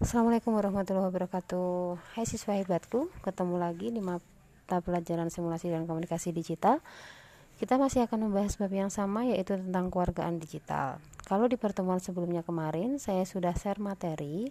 Assalamualaikum 0.00 0.56
warahmatullahi 0.56 1.12
wabarakatuh 1.12 2.00
Hai 2.16 2.24
siswa 2.24 2.56
hebatku 2.56 3.12
Ketemu 3.20 3.60
lagi 3.60 3.92
di 3.92 4.00
mata 4.00 4.80
pelajaran 4.80 5.28
simulasi 5.28 5.68
dan 5.68 5.84
komunikasi 5.84 6.32
digital 6.32 6.80
Kita 7.60 7.76
masih 7.76 8.08
akan 8.08 8.32
membahas 8.32 8.56
bab 8.56 8.72
yang 8.72 8.88
sama 8.88 9.28
yaitu 9.28 9.60
tentang 9.60 9.92
keluargaan 9.92 10.40
digital 10.40 11.04
Kalau 11.28 11.52
di 11.52 11.60
pertemuan 11.60 12.00
sebelumnya 12.00 12.40
kemarin 12.40 12.96
Saya 12.96 13.28
sudah 13.28 13.52
share 13.52 13.76
materi 13.76 14.48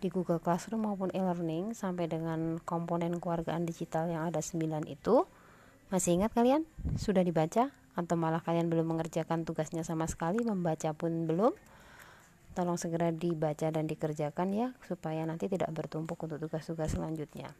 di 0.00 0.08
Google 0.08 0.40
Classroom 0.40 0.88
maupun 0.88 1.12
e-learning 1.12 1.76
Sampai 1.76 2.08
dengan 2.08 2.56
komponen 2.64 3.20
keluargaan 3.20 3.68
digital 3.68 4.08
yang 4.08 4.24
ada 4.32 4.40
9 4.40 4.88
itu 4.88 5.28
Masih 5.92 6.16
ingat 6.16 6.32
kalian? 6.32 6.64
Sudah 6.96 7.20
dibaca? 7.20 7.76
Atau 7.92 8.16
malah 8.16 8.40
kalian 8.40 8.72
belum 8.72 8.96
mengerjakan 8.96 9.44
tugasnya 9.44 9.84
sama 9.84 10.08
sekali 10.08 10.40
Membaca 10.48 10.96
pun 10.96 11.28
belum? 11.28 11.52
Tolong 12.58 12.74
segera 12.74 13.14
dibaca 13.14 13.70
dan 13.70 13.86
dikerjakan 13.86 14.50
ya 14.50 14.68
supaya 14.82 15.22
nanti 15.22 15.46
tidak 15.46 15.70
bertumpuk 15.70 16.18
untuk 16.18 16.42
tugas-tugas 16.42 16.98
selanjutnya. 16.98 17.54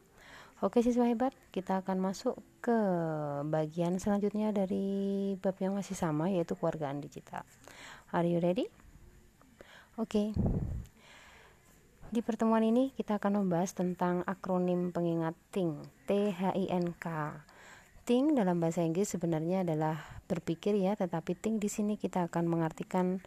Oke 0.59 0.83
siswa 0.83 1.07
hebat, 1.07 1.31
kita 1.55 1.87
akan 1.87 2.03
masuk 2.03 2.35
ke 2.59 2.75
bagian 3.47 4.03
selanjutnya 4.03 4.51
dari 4.51 5.39
bab 5.39 5.55
yang 5.63 5.79
masih 5.79 5.95
sama 5.95 6.35
yaitu 6.35 6.59
keluargaan 6.59 6.99
digital. 6.99 7.47
Are 8.11 8.27
you 8.27 8.43
ready? 8.43 8.67
Oke. 9.95 10.35
Di 12.11 12.19
pertemuan 12.27 12.67
ini 12.67 12.91
kita 12.99 13.23
akan 13.23 13.47
membahas 13.47 13.71
tentang 13.79 14.27
akronim 14.27 14.91
pengingat 14.91 15.39
THINK, 15.55 15.87
T 16.11 16.35
H 16.35 16.43
I 16.59 16.67
N 16.75 16.91
K. 16.99 17.07
THINK 18.03 18.35
dalam 18.35 18.59
bahasa 18.59 18.83
Inggris 18.83 19.15
sebenarnya 19.15 19.63
adalah 19.63 20.01
berpikir 20.27 20.75
ya, 20.75 20.99
tetapi 20.99 21.39
THINK 21.39 21.63
di 21.63 21.71
sini 21.71 21.95
kita 21.95 22.27
akan 22.27 22.51
mengartikan 22.51 23.23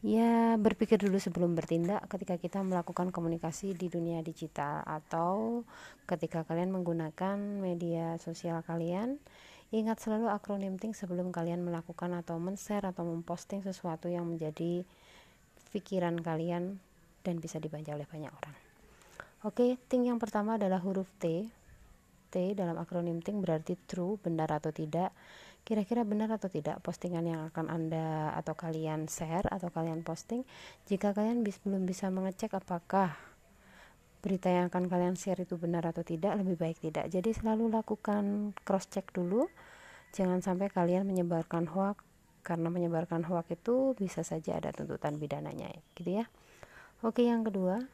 ya 0.00 0.56
berpikir 0.56 0.96
dulu 0.96 1.20
sebelum 1.20 1.52
bertindak 1.52 2.04
ketika 2.08 2.40
kita 2.40 2.64
melakukan 2.64 3.12
komunikasi 3.12 3.76
di 3.76 3.92
dunia 3.92 4.24
digital 4.24 4.80
atau 4.88 5.62
ketika 6.08 6.44
kalian 6.48 6.72
menggunakan 6.72 7.36
media 7.60 8.16
sosial 8.16 8.64
kalian. 8.64 9.20
Ingat 9.70 10.02
selalu 10.02 10.26
akronim 10.26 10.82
think 10.82 10.98
sebelum 10.98 11.30
kalian 11.30 11.62
melakukan 11.62 12.10
atau 12.18 12.42
men-share 12.42 12.90
atau 12.90 13.06
memposting 13.06 13.62
sesuatu 13.62 14.10
yang 14.10 14.26
menjadi 14.26 14.82
pikiran 15.70 16.18
kalian 16.18 16.82
dan 17.22 17.38
bisa 17.38 17.62
dibaca 17.62 17.94
oleh 17.94 18.08
banyak 18.08 18.32
orang. 18.34 18.56
Oke 19.46 19.78
think 19.86 20.10
yang 20.10 20.18
pertama 20.18 20.58
adalah 20.58 20.82
huruf 20.82 21.06
T. 21.22 21.46
T 22.30 22.34
dalam 22.58 22.74
akronim 22.82 23.22
think 23.22 23.46
berarti 23.46 23.78
true 23.86 24.18
benar 24.18 24.50
atau 24.50 24.74
tidak 24.74 25.14
kira-kira 25.62 26.02
benar 26.02 26.32
atau 26.34 26.48
tidak 26.50 26.82
postingan 26.82 27.24
yang 27.24 27.40
akan 27.52 27.70
Anda 27.70 28.34
atau 28.34 28.58
kalian 28.58 29.06
share 29.06 29.46
atau 29.46 29.70
kalian 29.70 30.02
posting? 30.02 30.42
Jika 30.88 31.14
kalian 31.14 31.46
bis, 31.46 31.60
belum 31.62 31.86
bisa 31.86 32.10
mengecek 32.10 32.56
apakah 32.56 33.14
berita 34.20 34.52
yang 34.52 34.68
akan 34.68 34.92
kalian 34.92 35.16
share 35.16 35.40
itu 35.40 35.56
benar 35.56 35.88
atau 35.88 36.04
tidak 36.04 36.36
lebih 36.36 36.60
baik 36.60 36.78
tidak. 36.80 37.08
Jadi 37.08 37.32
selalu 37.32 37.72
lakukan 37.72 38.52
cross 38.64 38.88
check 38.92 39.08
dulu. 39.16 39.48
Jangan 40.12 40.44
sampai 40.44 40.68
kalian 40.68 41.08
menyebarkan 41.08 41.70
hoax. 41.70 42.04
Karena 42.40 42.72
menyebarkan 42.72 43.28
hoax 43.28 43.52
itu 43.52 43.92
bisa 44.00 44.24
saja 44.24 44.56
ada 44.56 44.72
tuntutan 44.72 45.20
pidananya 45.20 45.76
gitu 45.92 46.20
ya. 46.20 46.24
Oke 47.04 47.28
yang 47.28 47.44
kedua. 47.44 47.84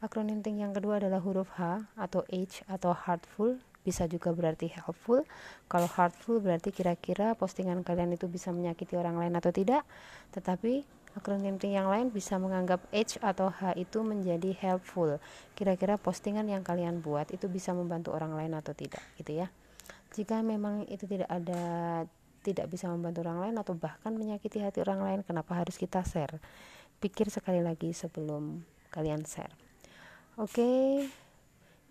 Akronim 0.00 0.40
yang 0.40 0.72
kedua 0.72 0.96
adalah 0.96 1.20
huruf 1.20 1.52
H 1.60 1.84
atau 1.92 2.24
H 2.32 2.64
atau 2.64 2.96
heartful 2.96 3.60
bisa 3.90 4.06
juga 4.06 4.30
berarti 4.30 4.70
helpful. 4.70 5.26
Kalau 5.66 5.90
hurtful 5.90 6.38
berarti 6.38 6.70
kira-kira 6.70 7.34
postingan 7.34 7.82
kalian 7.82 8.14
itu 8.14 8.30
bisa 8.30 8.54
menyakiti 8.54 8.94
orang 8.94 9.18
lain 9.18 9.34
atau 9.34 9.50
tidak. 9.50 9.82
Tetapi 10.30 10.86
akronim 11.18 11.58
yang 11.66 11.90
lain 11.90 12.14
bisa 12.14 12.38
menganggap 12.38 12.86
H 12.94 13.18
atau 13.18 13.50
H 13.50 13.74
itu 13.74 14.06
menjadi 14.06 14.54
helpful. 14.54 15.18
Kira-kira 15.58 15.98
postingan 15.98 16.46
yang 16.46 16.62
kalian 16.62 17.02
buat 17.02 17.34
itu 17.34 17.50
bisa 17.50 17.74
membantu 17.74 18.14
orang 18.14 18.38
lain 18.38 18.54
atau 18.54 18.70
tidak 18.70 19.02
gitu 19.18 19.42
ya. 19.42 19.50
Jika 20.14 20.42
memang 20.46 20.86
itu 20.86 21.10
tidak 21.10 21.26
ada 21.26 21.62
tidak 22.40 22.72
bisa 22.72 22.88
membantu 22.88 23.26
orang 23.26 23.50
lain 23.50 23.56
atau 23.60 23.76
bahkan 23.76 24.16
menyakiti 24.16 24.64
hati 24.64 24.80
orang 24.80 25.04
lain 25.04 25.20
kenapa 25.26 25.58
harus 25.58 25.76
kita 25.76 26.00
share? 26.06 26.40
Pikir 27.02 27.28
sekali 27.28 27.60
lagi 27.60 27.92
sebelum 27.92 28.64
kalian 28.94 29.26
share. 29.26 29.52
Oke 30.40 30.56
okay. 30.56 31.29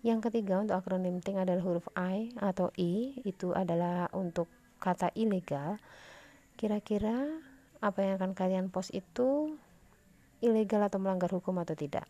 Yang 0.00 0.32
ketiga 0.32 0.64
untuk 0.64 0.80
akronim 0.80 1.20
TING 1.20 1.44
adalah 1.44 1.60
huruf 1.60 1.84
I 1.92 2.32
atau 2.40 2.72
I, 2.80 3.20
itu 3.28 3.52
adalah 3.52 4.08
untuk 4.16 4.48
kata 4.80 5.12
ilegal. 5.12 5.76
Kira-kira 6.56 7.28
apa 7.84 7.98
yang 8.00 8.16
akan 8.16 8.32
kalian 8.32 8.66
post 8.72 8.96
itu 8.96 9.60
ilegal 10.40 10.88
atau 10.88 10.96
melanggar 10.96 11.28
hukum 11.28 11.60
atau 11.60 11.76
tidak? 11.76 12.08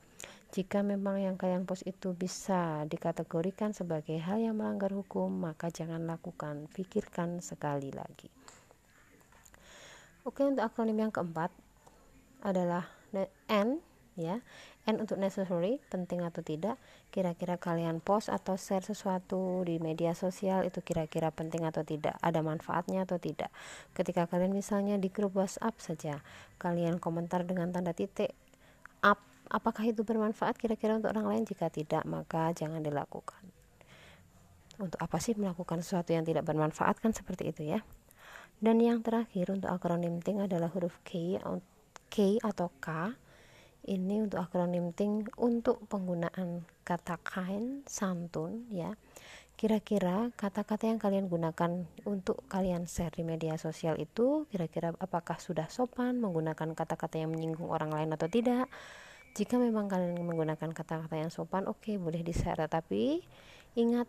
Jika 0.54 0.86
memang 0.86 1.18
yang 1.18 1.34
kalian 1.34 1.66
post 1.66 1.82
itu 1.82 2.14
bisa 2.14 2.86
dikategorikan 2.86 3.74
sebagai 3.74 4.18
hal 4.22 4.38
yang 4.38 4.58
melanggar 4.58 4.94
hukum, 4.94 5.30
maka 5.30 5.70
jangan 5.70 6.06
lakukan, 6.06 6.70
pikirkan 6.70 7.42
sekali 7.42 7.90
lagi. 7.90 8.30
Oke, 10.22 10.46
untuk 10.46 10.62
akronim 10.62 10.98
yang 10.98 11.14
keempat 11.14 11.50
adalah 12.42 12.86
N 13.50 13.89
ya. 14.20 14.36
N 14.88 14.96
untuk 15.00 15.20
necessary 15.20 15.80
penting 15.92 16.24
atau 16.24 16.40
tidak 16.40 16.76
kira-kira 17.12 17.60
kalian 17.60 18.00
post 18.00 18.32
atau 18.32 18.56
share 18.56 18.84
sesuatu 18.84 19.64
di 19.64 19.76
media 19.76 20.16
sosial 20.16 20.64
itu 20.64 20.80
kira-kira 20.80 21.28
penting 21.32 21.68
atau 21.68 21.84
tidak 21.84 22.16
ada 22.20 22.40
manfaatnya 22.40 23.04
atau 23.08 23.20
tidak. 23.20 23.52
Ketika 23.92 24.28
kalian 24.28 24.52
misalnya 24.56 24.96
di 24.96 25.12
grup 25.12 25.36
WhatsApp 25.36 25.76
saja 25.80 26.14
kalian 26.56 27.00
komentar 27.00 27.44
dengan 27.44 27.72
tanda 27.72 27.92
titik 27.92 28.32
up 29.04 29.20
apakah 29.50 29.84
itu 29.88 30.06
bermanfaat 30.06 30.56
kira-kira 30.56 30.96
untuk 30.96 31.12
orang 31.12 31.26
lain? 31.36 31.42
Jika 31.44 31.68
tidak 31.68 32.06
maka 32.08 32.54
jangan 32.56 32.80
dilakukan. 32.80 33.42
Untuk 34.80 34.96
apa 34.96 35.20
sih 35.20 35.36
melakukan 35.36 35.84
sesuatu 35.84 36.16
yang 36.16 36.24
tidak 36.24 36.48
bermanfaat? 36.48 37.04
Kan 37.04 37.12
seperti 37.12 37.52
itu 37.52 37.68
ya. 37.68 37.84
Dan 38.60 38.80
yang 38.80 39.04
terakhir 39.04 39.52
untuk 39.52 39.68
akronim 39.68 40.20
TING 40.24 40.44
adalah 40.44 40.72
huruf 40.72 40.96
K 41.04 41.40
K 42.12 42.40
atau 42.44 42.68
K 42.80 43.16
ini 43.88 44.20
untuk 44.20 44.42
akronim 44.44 44.92
ting 44.92 45.24
untuk 45.40 45.80
penggunaan 45.88 46.64
kata 46.84 47.16
kain 47.24 47.80
santun 47.88 48.68
ya. 48.68 48.92
Kira-kira 49.56 50.32
kata-kata 50.40 50.88
yang 50.88 50.96
kalian 50.96 51.28
gunakan 51.28 51.84
untuk 52.08 52.40
kalian 52.48 52.88
share 52.88 53.12
di 53.12 53.20
media 53.20 53.60
sosial 53.60 54.00
itu 54.00 54.48
kira-kira 54.48 54.96
apakah 54.96 55.36
sudah 55.36 55.68
sopan 55.68 56.16
menggunakan 56.16 56.72
kata-kata 56.72 57.20
yang 57.20 57.28
menyinggung 57.28 57.68
orang 57.68 57.92
lain 57.92 58.08
atau 58.16 58.24
tidak? 58.24 58.72
Jika 59.36 59.60
memang 59.60 59.86
kalian 59.86 60.16
menggunakan 60.16 60.72
kata-kata 60.72 61.16
yang 61.20 61.28
sopan 61.28 61.68
oke 61.68 61.84
okay, 61.84 62.00
boleh 62.00 62.24
di 62.24 62.32
share 62.32 62.64
tapi 62.72 63.20
ingat 63.76 64.08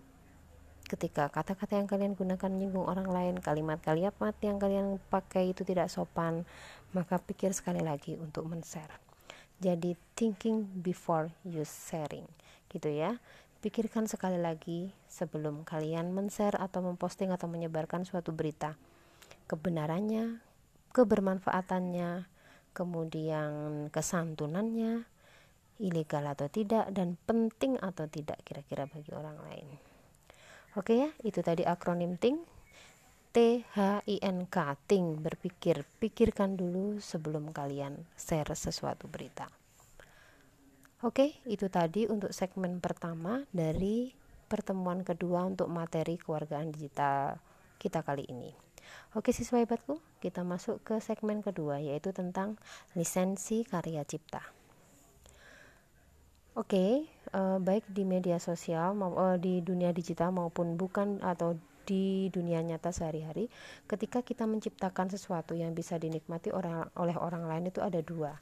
ketika 0.88 1.28
kata-kata 1.30 1.78
yang 1.78 1.88
kalian 1.88 2.14
gunakan 2.16 2.50
menyinggung 2.52 2.88
orang 2.88 3.08
lain 3.08 3.36
kalimat-kalimat 3.40 4.36
yang 4.42 4.58
kalian 4.58 5.00
pakai 5.12 5.56
itu 5.56 5.68
tidak 5.68 5.88
sopan 5.88 6.44
maka 6.92 7.16
pikir 7.22 7.56
sekali 7.56 7.80
lagi 7.80 8.20
untuk 8.20 8.44
men-share 8.50 9.11
jadi 9.62 9.94
thinking 10.18 10.66
before 10.82 11.30
you 11.46 11.62
sharing 11.62 12.26
gitu 12.74 12.90
ya. 12.90 13.22
Pikirkan 13.62 14.10
sekali 14.10 14.42
lagi 14.42 14.90
sebelum 15.06 15.62
kalian 15.62 16.18
men-share 16.18 16.58
atau 16.58 16.82
memposting 16.82 17.30
atau 17.30 17.46
menyebarkan 17.46 18.02
suatu 18.10 18.34
berita. 18.34 18.74
Kebenarannya 19.46 20.42
kebermanfaatannya 20.92 22.26
kemudian 22.74 23.52
kesantunannya 23.94 25.06
ilegal 25.78 26.26
atau 26.26 26.50
tidak 26.50 26.90
dan 26.90 27.22
penting 27.30 27.78
atau 27.78 28.10
tidak 28.10 28.42
kira-kira 28.42 28.90
bagi 28.90 29.14
orang 29.14 29.38
lain. 29.46 29.68
Oke 30.74 30.98
ya 30.98 31.10
itu 31.22 31.46
tadi 31.46 31.62
akronim 31.62 32.18
think 32.18 32.42
T 33.32 33.64
H 33.64 34.04
I 34.04 34.20
N 34.20 34.44
K 34.44 34.76
think 34.92 35.24
berpikir 35.24 35.88
pikirkan 36.04 36.60
dulu 36.60 37.00
sebelum 37.00 37.56
kalian 37.56 37.96
share 38.20 38.52
sesuatu 38.52 39.08
berita. 39.08 39.48
Oke 41.00 41.40
itu 41.48 41.72
tadi 41.72 42.12
untuk 42.12 42.36
segmen 42.36 42.84
pertama 42.84 43.48
dari 43.56 44.12
pertemuan 44.52 45.08
kedua 45.08 45.48
untuk 45.48 45.72
materi 45.72 46.20
kewargaan 46.20 46.76
digital 46.76 47.40
kita 47.80 48.04
kali 48.04 48.28
ini. 48.28 48.52
Oke 49.16 49.32
siswa 49.32 49.64
hebatku 49.64 50.04
kita 50.20 50.44
masuk 50.44 50.84
ke 50.84 51.00
segmen 51.00 51.40
kedua 51.40 51.80
yaitu 51.80 52.12
tentang 52.12 52.60
lisensi 53.00 53.64
karya 53.64 54.04
cipta. 54.04 54.44
Oke, 56.52 57.08
eh, 57.08 57.58
baik 57.64 57.88
di 57.88 58.04
media 58.04 58.36
sosial, 58.36 58.92
mau, 58.92 59.16
eh, 59.32 59.40
di 59.40 59.64
dunia 59.64 59.96
digital 59.96 60.36
maupun 60.36 60.76
bukan 60.76 61.24
atau 61.24 61.56
di 61.86 62.30
dunia 62.30 62.62
nyata 62.62 62.94
sehari-hari 62.94 63.50
ketika 63.90 64.22
kita 64.22 64.46
menciptakan 64.46 65.10
sesuatu 65.10 65.58
yang 65.58 65.74
bisa 65.74 65.98
dinikmati 65.98 66.54
orang 66.54 66.88
oleh 66.96 67.16
orang 67.18 67.48
lain 67.50 67.70
itu 67.70 67.82
ada 67.82 68.00
dua. 68.00 68.38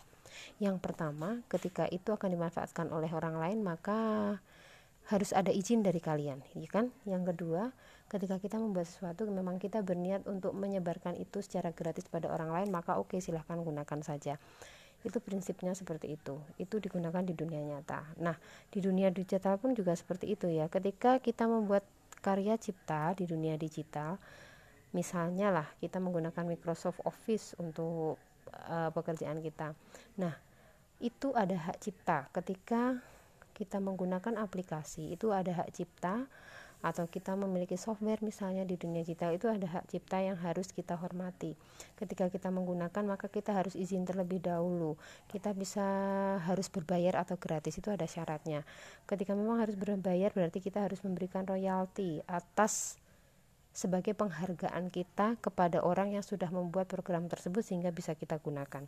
Yang 0.61 0.77
pertama 0.83 1.41
ketika 1.49 1.89
itu 1.89 2.13
akan 2.13 2.29
dimanfaatkan 2.35 2.87
oleh 2.93 3.09
orang 3.11 3.39
lain 3.39 3.59
maka 3.65 4.37
harus 5.09 5.33
ada 5.33 5.49
izin 5.49 5.81
dari 5.81 5.97
kalian 5.97 6.45
ya 6.53 6.69
kan? 6.69 6.93
Yang 7.03 7.33
kedua 7.33 7.73
ketika 8.09 8.37
kita 8.37 8.57
membuat 8.61 8.89
sesuatu 8.89 9.25
memang 9.29 9.57
kita 9.57 9.81
berniat 9.81 10.25
untuk 10.29 10.53
menyebarkan 10.53 11.17
itu 11.17 11.41
secara 11.41 11.73
gratis 11.73 12.05
pada 12.09 12.29
orang 12.29 12.53
lain 12.53 12.69
maka 12.69 12.97
oke 12.97 13.17
okay, 13.17 13.19
silahkan 13.21 13.57
gunakan 13.57 13.99
saja. 14.05 14.37
Itu 14.99 15.23
prinsipnya 15.23 15.73
seperti 15.73 16.19
itu. 16.19 16.37
Itu 16.59 16.77
digunakan 16.77 17.23
di 17.23 17.33
dunia 17.33 17.63
nyata. 17.63 18.19
Nah 18.21 18.37
di 18.69 18.83
dunia 18.83 19.09
digital 19.09 19.57
pun 19.57 19.73
juga 19.73 19.95
seperti 19.97 20.35
itu 20.35 20.45
ya. 20.51 20.67
Ketika 20.69 21.17
kita 21.23 21.49
membuat 21.49 21.87
karya 22.19 22.55
cipta 22.59 23.15
di 23.17 23.25
dunia 23.25 23.55
digital. 23.55 24.19
Misalnya 24.95 25.53
lah 25.53 25.67
kita 25.77 26.01
menggunakan 26.01 26.45
Microsoft 26.45 27.01
Office 27.05 27.53
untuk 27.61 28.17
uh, 28.51 28.89
pekerjaan 28.93 29.39
kita. 29.39 29.77
Nah 30.17 30.33
itu 30.99 31.31
ada 31.31 31.55
hak 31.55 31.77
cipta. 31.79 32.27
Ketika 32.35 32.99
kita 33.55 33.83
menggunakan 33.83 34.39
aplikasi 34.39 35.11
itu 35.11 35.35
ada 35.35 35.63
hak 35.63 35.69
cipta 35.75 36.27
atau 36.79 37.11
kita 37.11 37.35
memiliki 37.35 37.75
software 37.75 38.23
misalnya 38.23 38.63
di 38.63 38.79
dunia 38.79 39.03
digital 39.03 39.35
itu 39.35 39.51
ada 39.51 39.67
hak 39.67 39.91
cipta 39.91 40.23
yang 40.23 40.39
harus 40.39 40.71
kita 40.71 40.95
hormati. 40.95 41.59
Ketika 41.99 42.31
kita 42.31 42.47
menggunakan 42.47 43.03
maka 43.03 43.27
kita 43.27 43.51
harus 43.51 43.75
izin 43.75 44.07
terlebih 44.07 44.39
dahulu. 44.39 44.95
Kita 45.27 45.51
bisa 45.51 45.83
harus 46.39 46.71
berbayar 46.71 47.19
atau 47.19 47.35
gratis 47.35 47.75
itu 47.75 47.91
ada 47.91 48.07
syaratnya. 48.07 48.63
Ketika 49.03 49.35
memang 49.35 49.59
harus 49.59 49.75
berbayar 49.75 50.31
berarti 50.31 50.63
kita 50.63 50.87
harus 50.87 51.03
memberikan 51.03 51.43
royalti 51.43 52.23
atas 52.23 52.95
sebagai 53.75 54.15
penghargaan 54.15 54.89
kita 54.89 55.35
kepada 55.43 55.83
orang 55.83 56.15
yang 56.15 56.23
sudah 56.23 56.47
membuat 56.49 56.87
program 56.87 57.27
tersebut 57.27 57.61
sehingga 57.61 57.91
bisa 57.91 58.15
kita 58.15 58.39
gunakan. 58.39 58.87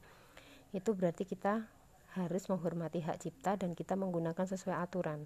Itu 0.71 0.95
berarti 0.95 1.27
kita 1.27 1.67
harus 2.11 2.43
menghormati 2.51 2.99
hak 2.99 3.23
cipta 3.23 3.55
dan 3.55 3.71
kita 3.71 3.95
menggunakan 3.95 4.43
sesuai 4.43 4.83
aturan 4.83 5.23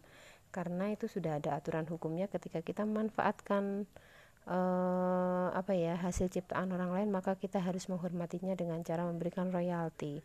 karena 0.56 0.96
itu 0.96 1.12
sudah 1.12 1.44
ada 1.44 1.60
aturan 1.60 1.84
hukumnya 1.92 2.32
ketika 2.32 2.64
kita 2.64 2.88
memanfaatkan 2.88 3.84
uh, 4.48 5.52
apa 5.52 5.76
ya 5.76 6.00
hasil 6.00 6.32
ciptaan 6.32 6.72
orang 6.72 6.96
lain 6.96 7.10
maka 7.12 7.36
kita 7.36 7.60
harus 7.60 7.92
menghormatinya 7.92 8.56
dengan 8.56 8.80
cara 8.88 9.04
memberikan 9.04 9.52
royalti 9.52 10.24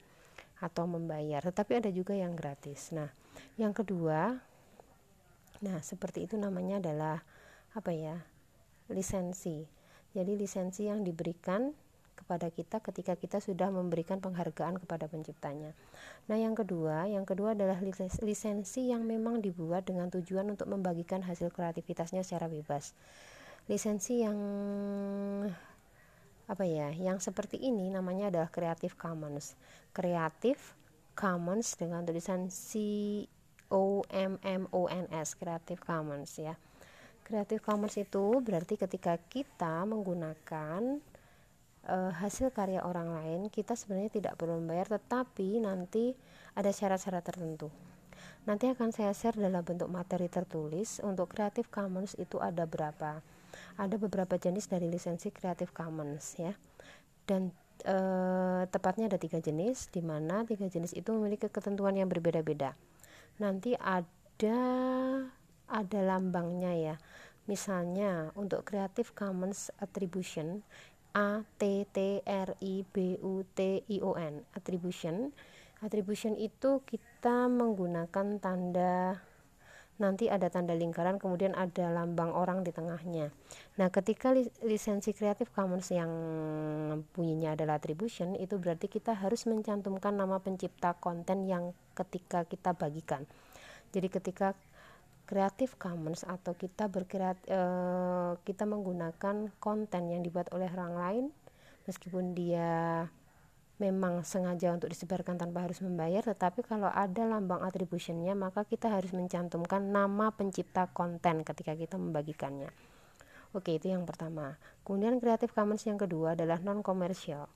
atau 0.62 0.86
membayar. 0.86 1.42
Tetapi 1.42 1.82
ada 1.82 1.90
juga 1.90 2.14
yang 2.14 2.38
gratis. 2.38 2.94
Nah 2.94 3.10
yang 3.58 3.74
kedua 3.74 4.38
nah 5.60 5.76
seperti 5.82 6.30
itu 6.30 6.38
namanya 6.38 6.78
adalah 6.78 7.18
apa 7.74 7.90
ya 7.90 8.14
lisensi. 8.86 9.66
Jadi 10.14 10.38
lisensi 10.38 10.86
yang 10.86 11.02
diberikan 11.02 11.74
kepada 12.30 12.46
kita 12.54 12.78
ketika 12.78 13.18
kita 13.18 13.42
sudah 13.42 13.74
memberikan 13.74 14.22
penghargaan 14.22 14.78
kepada 14.78 15.10
penciptanya. 15.10 15.74
Nah, 16.30 16.38
yang 16.38 16.54
kedua, 16.54 17.10
yang 17.10 17.26
kedua 17.26 17.58
adalah 17.58 17.82
lisensi 18.22 18.86
yang 18.86 19.02
memang 19.02 19.42
dibuat 19.42 19.90
dengan 19.90 20.06
tujuan 20.14 20.46
untuk 20.46 20.70
membagikan 20.70 21.26
hasil 21.26 21.50
kreativitasnya 21.50 22.22
secara 22.22 22.46
bebas. 22.46 22.94
Lisensi 23.66 24.22
yang 24.22 24.38
apa 26.46 26.62
ya, 26.62 26.94
yang 26.94 27.18
seperti 27.18 27.58
ini 27.58 27.90
namanya 27.90 28.30
adalah 28.30 28.46
Creative 28.46 28.94
Commons. 28.94 29.58
Creative 29.90 30.62
Commons 31.18 31.74
dengan 31.74 32.06
tulisan 32.06 32.46
C 32.46 32.78
O 33.74 34.06
M 34.06 34.38
M 34.46 34.70
O 34.70 34.86
N 34.86 35.10
S, 35.10 35.34
Creative 35.34 35.82
Commons 35.82 36.38
ya. 36.38 36.54
Creative 37.26 37.58
Commons 37.58 37.98
itu 37.98 38.38
berarti 38.38 38.78
ketika 38.78 39.18
kita 39.18 39.82
menggunakan 39.82 41.09
uh, 41.88 42.12
hasil 42.12 42.52
karya 42.52 42.84
orang 42.84 43.14
lain 43.14 43.40
kita 43.48 43.78
sebenarnya 43.78 44.12
tidak 44.12 44.34
perlu 44.36 44.58
membayar 44.60 44.98
tetapi 44.98 45.62
nanti 45.62 46.12
ada 46.52 46.68
syarat-syarat 46.74 47.24
tertentu. 47.24 47.70
Nanti 48.48 48.72
akan 48.72 48.88
saya 48.88 49.12
share 49.12 49.36
dalam 49.36 49.60
bentuk 49.60 49.92
materi 49.92 50.28
tertulis. 50.32 51.00
Untuk 51.04 51.36
Creative 51.36 51.68
Commons 51.68 52.16
itu 52.16 52.40
ada 52.40 52.64
berapa? 52.64 53.20
Ada 53.76 53.96
beberapa 54.00 54.40
jenis 54.40 54.68
dari 54.68 54.88
lisensi 54.88 55.28
Creative 55.28 55.68
Commons 55.70 56.40
ya. 56.40 56.56
Dan 57.28 57.52
e, 57.84 57.96
tepatnya 58.72 59.12
ada 59.12 59.20
tiga 59.20 59.44
jenis 59.44 59.92
di 59.92 60.00
mana 60.00 60.42
tiga 60.48 60.66
jenis 60.66 60.96
itu 60.96 61.12
memiliki 61.12 61.52
ketentuan 61.52 61.96
yang 62.00 62.08
berbeda-beda. 62.08 62.72
Nanti 63.36 63.76
ada 63.76 64.60
ada 65.68 66.00
lambangnya 66.00 66.72
ya. 66.72 66.96
Misalnya 67.44 68.32
untuk 68.38 68.64
Creative 68.64 69.12
Commons 69.12 69.68
Attribution 69.82 70.64
A 71.16 71.42
T 71.58 71.86
T 71.90 72.22
R 72.22 72.54
I 72.62 72.86
B 72.86 73.18
U 73.18 73.42
T 73.54 73.82
I 73.86 73.96
O 74.02 74.14
N 74.14 74.46
attribution. 74.54 75.34
Attribution 75.80 76.36
itu 76.36 76.84
kita 76.84 77.48
menggunakan 77.48 78.36
tanda 78.36 79.16
nanti 80.00 80.32
ada 80.32 80.48
tanda 80.48 80.72
lingkaran 80.72 81.20
kemudian 81.20 81.52
ada 81.52 81.92
lambang 81.92 82.32
orang 82.32 82.64
di 82.64 82.72
tengahnya. 82.72 83.28
Nah 83.76 83.92
ketika 83.92 84.32
lisensi 84.64 85.12
Creative 85.12 85.52
Commons 85.52 85.92
yang 85.92 86.08
bunyinya 87.12 87.52
adalah 87.52 87.76
attribution 87.76 88.32
itu 88.40 88.56
berarti 88.56 88.88
kita 88.88 89.12
harus 89.12 89.44
mencantumkan 89.44 90.16
nama 90.16 90.40
pencipta 90.40 90.96
konten 90.96 91.44
yang 91.44 91.76
ketika 91.92 92.48
kita 92.48 92.72
bagikan. 92.72 93.28
Jadi 93.92 94.08
ketika 94.08 94.56
Creative 95.30 95.78
Commons 95.78 96.26
atau 96.26 96.58
kita 96.58 96.90
berkreat 96.90 97.38
e, 97.46 97.60
kita 98.42 98.66
menggunakan 98.66 99.54
konten 99.62 100.02
yang 100.10 100.26
dibuat 100.26 100.50
oleh 100.50 100.66
orang 100.66 100.94
lain 100.98 101.24
meskipun 101.86 102.34
dia 102.34 103.06
memang 103.78 104.26
sengaja 104.26 104.74
untuk 104.74 104.90
disebarkan 104.90 105.38
tanpa 105.38 105.70
harus 105.70 105.78
membayar 105.86 106.26
tetapi 106.26 106.66
kalau 106.66 106.90
ada 106.90 107.22
lambang 107.30 107.62
attributionnya 107.62 108.34
maka 108.34 108.66
kita 108.66 108.90
harus 108.90 109.14
mencantumkan 109.14 109.78
nama 109.86 110.34
pencipta 110.34 110.90
konten 110.90 111.46
ketika 111.46 111.78
kita 111.78 111.94
membagikannya. 111.94 112.74
Oke 113.54 113.78
itu 113.78 113.94
yang 113.94 114.02
pertama. 114.02 114.58
Kemudian 114.82 115.22
Creative 115.22 115.54
Commons 115.54 115.86
yang 115.86 115.96
kedua 115.96 116.34
adalah 116.34 116.58
non 116.58 116.82
komersial 116.82 117.46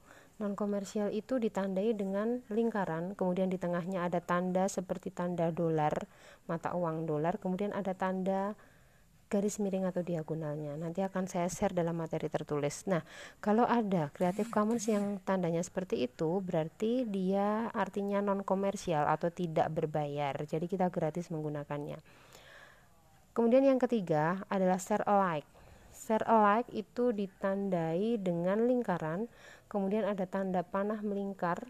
non 0.43 0.59
komersial 0.59 1.15
itu 1.15 1.39
ditandai 1.39 1.95
dengan 1.95 2.43
lingkaran. 2.51 3.15
Kemudian 3.15 3.47
di 3.47 3.59
tengahnya 3.59 4.11
ada 4.11 4.19
tanda 4.19 4.67
seperti 4.67 5.15
tanda 5.15 5.55
dolar 5.55 5.95
mata 6.51 6.75
uang 6.75 7.07
dolar. 7.07 7.39
Kemudian 7.39 7.71
ada 7.71 7.95
tanda 7.95 8.59
garis 9.31 9.59
miring 9.59 9.91
atau 9.91 10.03
diagonalnya. 10.03 10.79
Nanti 10.79 11.03
akan 11.03 11.27
saya 11.27 11.51
share 11.51 11.75
dalam 11.75 11.99
materi 11.99 12.31
tertulis. 12.31 12.87
Nah 12.87 13.03
kalau 13.43 13.67
ada 13.67 14.11
Creative 14.15 14.47
Commons 14.51 14.87
yang 14.87 15.19
tandanya 15.23 15.63
seperti 15.63 16.07
itu 16.07 16.39
berarti 16.39 17.03
dia 17.09 17.71
artinya 17.75 18.23
non 18.23 18.47
komersial 18.47 19.07
atau 19.11 19.31
tidak 19.35 19.71
berbayar. 19.75 20.35
Jadi 20.47 20.71
kita 20.71 20.91
gratis 20.91 21.31
menggunakannya. 21.35 21.99
Kemudian 23.35 23.67
yang 23.67 23.83
ketiga 23.83 24.47
adalah 24.47 24.79
share 24.79 25.03
alike. 25.11 25.51
Share 25.91 26.23
alike 26.27 26.71
itu 26.71 27.11
ditandai 27.11 28.19
dengan 28.23 28.63
lingkaran 28.71 29.27
kemudian 29.75 30.07
ada 30.07 30.23
tanda 30.31 30.63
panah 30.63 31.03
melingkar 31.03 31.67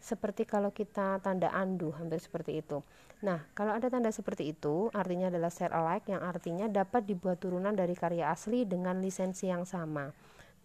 seperti 0.00 0.48
kalau 0.48 0.72
kita 0.72 1.20
tanda 1.20 1.52
andu 1.52 1.92
hampir 1.92 2.16
seperti 2.16 2.64
itu. 2.64 2.80
Nah 3.20 3.44
kalau 3.52 3.76
ada 3.76 3.92
tanda 3.92 4.08
seperti 4.08 4.56
itu 4.56 4.88
artinya 4.96 5.28
adalah 5.28 5.52
share 5.52 5.76
alike 5.76 6.08
yang 6.08 6.24
artinya 6.24 6.72
dapat 6.72 7.04
dibuat 7.04 7.36
turunan 7.36 7.76
dari 7.76 7.92
karya 7.92 8.32
asli 8.32 8.64
dengan 8.64 8.96
lisensi 9.04 9.52
yang 9.52 9.68
sama 9.68 10.08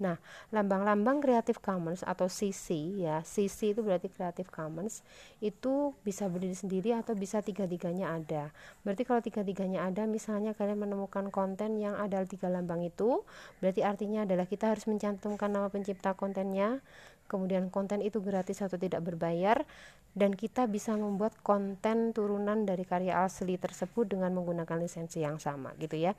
Nah, 0.01 0.17
lambang-lambang 0.50 1.22
Creative 1.22 1.62
Commons 1.62 2.01
atau 2.01 2.25
CC 2.25 2.74
ya, 3.05 3.22
CC 3.22 3.77
itu 3.77 3.86
berarti 3.86 4.10
Creative 4.10 4.50
Commons 4.50 5.05
itu 5.46 5.93
bisa 6.01 6.25
berdiri 6.25 6.58
sendiri 6.58 6.98
atau 6.98 7.13
bisa 7.13 7.46
tiga-tiganya 7.46 8.17
ada. 8.17 8.50
Berarti 8.81 9.05
kalau 9.05 9.22
tiga-tiganya 9.22 9.86
ada, 9.86 10.10
misalnya 10.10 10.58
kalian 10.58 10.89
menemukan 10.89 11.29
konten 11.29 11.77
yang 11.77 11.93
ada 12.01 12.25
tiga 12.25 12.50
lambang 12.50 12.81
itu, 12.81 13.22
berarti 13.62 13.86
artinya 13.86 14.25
adalah 14.25 14.50
kita 14.50 14.74
harus 14.74 14.89
mencantumkan 14.89 15.53
nama 15.53 15.70
pencipta 15.70 16.17
kontennya, 16.17 16.81
kemudian 17.29 17.70
konten 17.70 18.01
itu 18.01 18.25
gratis 18.25 18.65
atau 18.65 18.81
tidak 18.81 19.05
berbayar, 19.05 19.62
dan 20.17 20.34
kita 20.34 20.65
bisa 20.65 20.98
membuat 20.98 21.38
konten 21.46 22.12
turunan 22.12 22.65
dari 22.65 22.84
karya 22.84 23.22
asli 23.22 23.55
tersebut 23.55 24.10
dengan 24.17 24.34
menggunakan 24.34 24.81
lisensi 24.81 25.22
yang 25.22 25.38
sama, 25.38 25.77
gitu 25.77 25.96
ya. 25.96 26.17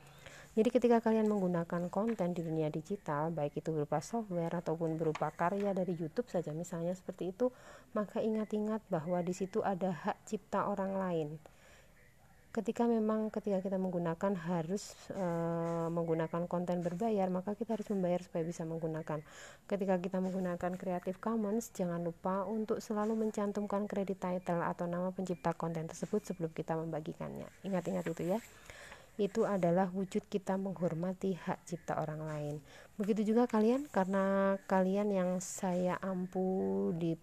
Jadi 0.53 0.69
ketika 0.69 1.01
kalian 1.01 1.25
menggunakan 1.25 1.89
konten 1.89 2.37
di 2.37 2.45
dunia 2.45 2.69
digital, 2.69 3.33
baik 3.33 3.57
itu 3.57 3.73
berupa 3.73 3.97
software 4.05 4.53
ataupun 4.61 5.01
berupa 5.01 5.33
karya 5.33 5.73
dari 5.73 5.97
YouTube 5.97 6.29
saja 6.29 6.53
misalnya 6.53 6.93
seperti 6.93 7.33
itu, 7.33 7.49
maka 7.97 8.21
ingat-ingat 8.21 8.85
bahwa 8.85 9.17
di 9.25 9.33
situ 9.33 9.65
ada 9.65 9.89
hak 9.89 10.29
cipta 10.29 10.69
orang 10.69 10.93
lain. 10.93 11.29
Ketika 12.53 12.85
memang 12.85 13.33
ketika 13.33 13.65
kita 13.65 13.81
menggunakan 13.81 14.37
harus 14.45 14.93
e, 15.09 15.25
menggunakan 15.89 16.45
konten 16.45 16.85
berbayar, 16.85 17.25
maka 17.33 17.57
kita 17.57 17.73
harus 17.73 17.89
membayar 17.89 18.21
supaya 18.21 18.45
bisa 18.45 18.61
menggunakan. 18.61 19.25
Ketika 19.65 19.97
kita 19.97 20.21
menggunakan 20.21 20.77
Creative 20.77 21.17
Commons, 21.17 21.73
jangan 21.73 22.05
lupa 22.05 22.45
untuk 22.45 22.77
selalu 22.77 23.17
mencantumkan 23.17 23.89
kredit 23.89 24.21
title 24.21 24.61
atau 24.61 24.85
nama 24.85 25.09
pencipta 25.09 25.57
konten 25.57 25.89
tersebut 25.89 26.29
sebelum 26.29 26.53
kita 26.53 26.77
membagikannya. 26.77 27.49
Ingat-ingat 27.65 28.05
itu 28.05 28.37
ya 28.37 28.39
itu 29.21 29.45
adalah 29.45 29.93
wujud 29.93 30.25
kita 30.25 30.57
menghormati 30.57 31.37
hak 31.37 31.61
cipta 31.69 32.01
orang 32.01 32.25
lain. 32.25 32.55
Begitu 32.97 33.33
juga 33.33 33.45
kalian 33.45 33.85
karena 33.93 34.57
kalian 34.65 35.13
yang 35.13 35.29
saya 35.37 36.01
ampu 36.01 36.89
di 36.97 37.13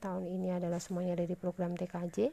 tahun 0.00 0.24
ini 0.24 0.56
adalah 0.56 0.80
semuanya 0.80 1.20
dari 1.20 1.36
program 1.36 1.76
TKJ. 1.76 2.32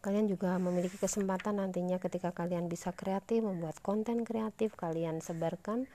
Kalian 0.00 0.26
juga 0.32 0.56
memiliki 0.56 0.96
kesempatan 0.96 1.60
nantinya 1.60 2.00
ketika 2.00 2.32
kalian 2.32 2.72
bisa 2.72 2.94
kreatif 2.96 3.44
membuat 3.44 3.80
konten 3.84 4.24
kreatif, 4.24 4.72
kalian 4.78 5.20
sebarkan 5.20 5.88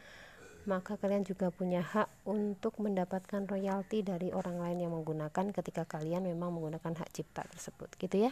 maka 0.69 0.93
kalian 0.93 1.25
juga 1.25 1.50
punya 1.50 1.81
hak 1.81 2.05
untuk 2.29 2.77
mendapatkan 2.77 3.50
royalti 3.50 4.05
dari 4.05 4.29
orang 4.29 4.62
lain 4.62 4.86
yang 4.86 4.93
menggunakan 4.93 5.50
ketika 5.50 5.89
kalian 5.89 6.29
memang 6.29 6.53
menggunakan 6.53 7.01
hak 7.01 7.10
cipta 7.10 7.41
tersebut 7.50 7.89
gitu 7.98 8.29
ya 8.29 8.31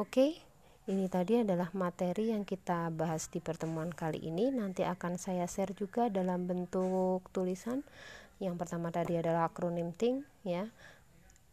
oke 0.00 0.51
ini 0.90 1.06
tadi 1.06 1.38
adalah 1.38 1.70
materi 1.78 2.34
yang 2.34 2.42
kita 2.42 2.90
bahas 2.90 3.30
di 3.30 3.38
pertemuan 3.38 3.94
kali 3.94 4.18
ini. 4.18 4.50
Nanti 4.50 4.82
akan 4.82 5.14
saya 5.14 5.46
share 5.46 5.70
juga 5.78 6.10
dalam 6.10 6.50
bentuk 6.50 7.22
tulisan. 7.30 7.86
Yang 8.42 8.58
pertama 8.58 8.90
tadi 8.90 9.14
adalah 9.14 9.46
akronim 9.46 9.94
THINK 9.94 10.26
ya. 10.42 10.66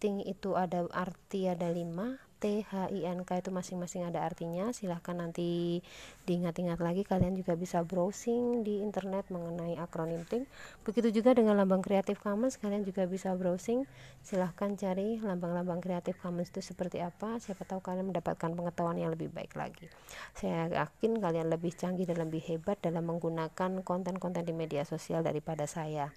THINK 0.01 0.25
itu 0.25 0.57
ada 0.57 0.87
arti 0.89 1.45
ada 1.45 1.69
lima 1.69 2.28
T 2.39 2.63
H 2.63 2.87
I 2.95 3.03
N 3.03 3.27
K 3.27 3.43
itu 3.43 3.51
masing-masing 3.51 4.07
ada 4.07 4.23
artinya. 4.23 4.71
Silahkan 4.71 5.11
nanti 5.11 5.83
diingat-ingat 6.23 6.79
lagi. 6.79 7.03
Kalian 7.03 7.35
juga 7.35 7.59
bisa 7.59 7.83
browsing 7.83 8.63
di 8.63 8.79
internet 8.79 9.27
mengenai 9.27 9.75
akronim 9.75 10.23
THINK 10.23 10.47
begitu 10.87 11.19
juga 11.19 11.35
dengan 11.35 11.59
lambang 11.59 11.83
Creative 11.83 12.15
Commons 12.15 12.55
kalian 12.55 12.87
juga 12.87 13.03
bisa 13.11 13.35
browsing. 13.35 13.83
Silahkan 14.23 14.71
cari 14.79 15.19
lambang-lambang 15.19 15.83
Creative 15.83 16.15
Commons 16.15 16.47
itu 16.47 16.63
seperti 16.63 17.03
apa. 17.03 17.43
Siapa 17.43 17.67
tahu 17.67 17.83
kalian 17.83 18.15
mendapatkan 18.15 18.55
pengetahuan 18.55 18.95
yang 18.95 19.11
lebih 19.11 19.27
baik 19.29 19.59
lagi. 19.59 19.91
Saya 20.31 20.71
yakin 20.71 21.19
kalian 21.19 21.51
lebih 21.51 21.75
canggih 21.75 22.07
dan 22.07 22.23
lebih 22.23 22.39
hebat 22.47 22.79
dalam 22.79 23.03
menggunakan 23.03 23.83
konten-konten 23.83 24.47
di 24.47 24.55
media 24.55 24.87
sosial 24.87 25.27
daripada 25.27 25.67
saya. 25.67 26.15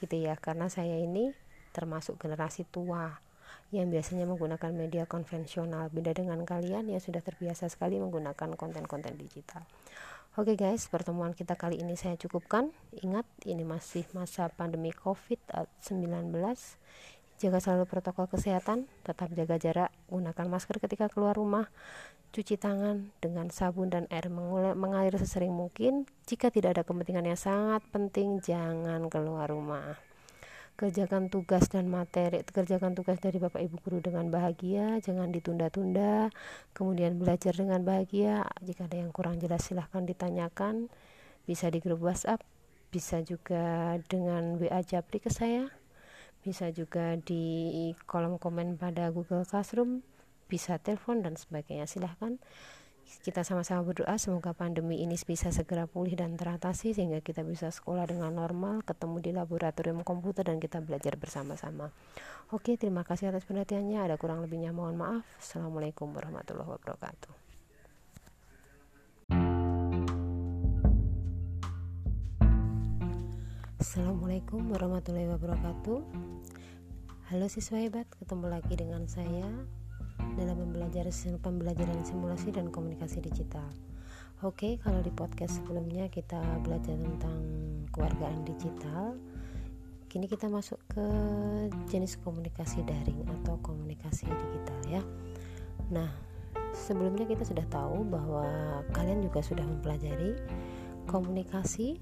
Gitu 0.00 0.16
ya 0.16 0.32
karena 0.40 0.72
saya 0.72 0.96
ini 0.96 1.36
termasuk 1.76 2.16
generasi 2.16 2.64
tua 2.64 3.27
yang 3.68 3.92
biasanya 3.92 4.24
menggunakan 4.24 4.72
media 4.72 5.04
konvensional. 5.04 5.92
Beda 5.92 6.16
dengan 6.16 6.40
kalian 6.44 6.88
yang 6.88 7.02
sudah 7.02 7.20
terbiasa 7.20 7.68
sekali 7.68 8.00
menggunakan 8.00 8.56
konten-konten 8.56 9.12
digital. 9.20 9.64
Oke 10.38 10.54
okay 10.54 10.70
guys, 10.70 10.86
pertemuan 10.86 11.34
kita 11.34 11.58
kali 11.58 11.82
ini 11.82 11.98
saya 11.98 12.14
cukupkan. 12.14 12.70
Ingat, 13.02 13.26
ini 13.44 13.66
masih 13.66 14.06
masa 14.14 14.46
pandemi 14.48 14.94
COVID-19. 14.94 16.30
Jaga 17.38 17.58
selalu 17.62 17.84
protokol 17.86 18.26
kesehatan, 18.26 18.90
tetap 19.06 19.30
jaga 19.30 19.56
jarak, 19.58 19.90
gunakan 20.10 20.46
masker 20.50 20.82
ketika 20.82 21.06
keluar 21.06 21.38
rumah, 21.38 21.70
cuci 22.34 22.58
tangan 22.58 23.14
dengan 23.22 23.50
sabun 23.50 23.90
dan 23.90 24.10
air 24.10 24.26
mengalir 24.74 25.14
sesering 25.18 25.54
mungkin. 25.54 26.06
Jika 26.26 26.50
tidak 26.50 26.78
ada 26.78 26.82
kepentingan 26.82 27.30
yang 27.30 27.38
sangat 27.38 27.82
penting, 27.94 28.42
jangan 28.42 29.06
keluar 29.06 29.50
rumah 29.50 30.07
kerjakan 30.78 31.26
tugas 31.26 31.66
dan 31.66 31.90
materi 31.90 32.46
kerjakan 32.46 32.94
tugas 32.94 33.18
dari 33.18 33.42
Bapak 33.42 33.58
Ibu 33.58 33.82
guru 33.82 33.98
dengan 33.98 34.30
bahagia 34.30 35.02
jangan 35.02 35.34
ditunda-tunda 35.34 36.30
kemudian 36.70 37.18
belajar 37.18 37.50
dengan 37.50 37.82
bahagia. 37.82 38.46
Jika 38.62 38.86
ada 38.86 39.02
yang 39.02 39.10
kurang 39.10 39.42
jelas 39.42 39.66
silahkan 39.66 40.06
ditanyakan. 40.06 40.86
Bisa 41.48 41.72
di 41.72 41.82
grup 41.82 42.04
WhatsApp 42.04 42.44
bisa 42.88 43.20
juga 43.24 43.96
dengan 44.06 44.56
WA 44.56 44.80
Japri 44.84 45.18
ke 45.20 45.28
saya 45.28 45.68
bisa 46.40 46.70
juga 46.72 47.18
di 47.18 47.92
kolom 48.08 48.38
komen 48.38 48.78
pada 48.78 49.10
Google 49.10 49.44
Classroom 49.44 50.00
bisa 50.48 50.80
telepon 50.80 51.20
dan 51.20 51.36
sebagainya. 51.36 51.84
Silahkan 51.84 52.40
kita 53.24 53.40
sama-sama 53.40 53.80
berdoa 53.88 54.20
semoga 54.20 54.52
pandemi 54.52 55.00
ini 55.00 55.16
bisa 55.16 55.48
segera 55.48 55.88
pulih 55.88 56.12
dan 56.12 56.36
teratasi 56.36 56.92
sehingga 56.92 57.24
kita 57.24 57.40
bisa 57.40 57.72
sekolah 57.72 58.04
dengan 58.04 58.36
normal, 58.36 58.84
ketemu 58.84 59.16
di 59.24 59.30
laboratorium 59.32 60.04
komputer 60.04 60.44
dan 60.46 60.60
kita 60.60 60.84
belajar 60.84 61.16
bersama-sama. 61.16 61.88
Oke, 62.52 62.76
terima 62.76 63.04
kasih 63.08 63.32
atas 63.32 63.48
perhatiannya. 63.48 64.04
Ada 64.04 64.20
kurang 64.20 64.44
lebihnya 64.44 64.76
mohon 64.76 65.00
maaf. 65.00 65.24
Assalamualaikum 65.40 66.12
warahmatullahi 66.12 66.68
wabarakatuh. 66.68 67.32
Assalamualaikum 73.80 74.68
warahmatullahi 74.68 75.32
wabarakatuh. 75.32 75.98
Halo 77.32 77.46
siswa 77.48 77.80
hebat, 77.80 78.08
ketemu 78.20 78.46
lagi 78.52 78.74
dengan 78.76 79.04
saya 79.04 79.77
dalam 80.38 80.54
pembelajaran 80.54 81.10
pembelajaran 81.42 81.98
simulasi 82.06 82.54
dan 82.54 82.70
komunikasi 82.70 83.18
digital. 83.18 83.66
Oke, 84.46 84.78
kalau 84.78 85.02
di 85.02 85.10
podcast 85.10 85.58
sebelumnya 85.58 86.06
kita 86.06 86.38
belajar 86.62 86.94
tentang 86.94 87.42
kewargaan 87.90 88.46
digital, 88.46 89.18
kini 90.06 90.30
kita 90.30 90.46
masuk 90.46 90.78
ke 90.86 91.06
jenis 91.90 92.22
komunikasi 92.22 92.86
daring 92.86 93.26
atau 93.26 93.58
komunikasi 93.58 94.30
digital 94.30 94.78
ya. 94.86 95.02
Nah, 95.90 96.06
sebelumnya 96.70 97.26
kita 97.26 97.42
sudah 97.42 97.66
tahu 97.66 98.06
bahwa 98.06 98.46
kalian 98.94 99.26
juga 99.26 99.42
sudah 99.42 99.66
mempelajari 99.66 100.38
komunikasi 101.10 101.98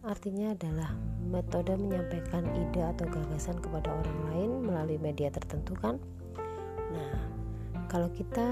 artinya 0.00 0.56
adalah 0.56 0.96
metode 1.22 1.76
menyampaikan 1.76 2.48
ide 2.56 2.82
atau 2.82 3.04
gagasan 3.06 3.60
kepada 3.60 3.92
orang 3.92 4.20
lain 4.32 4.50
melalui 4.64 4.98
media 4.98 5.30
tertentu 5.30 5.76
kan. 5.78 6.02
Nah, 6.90 7.29
kalau 7.90 8.06
kita 8.14 8.46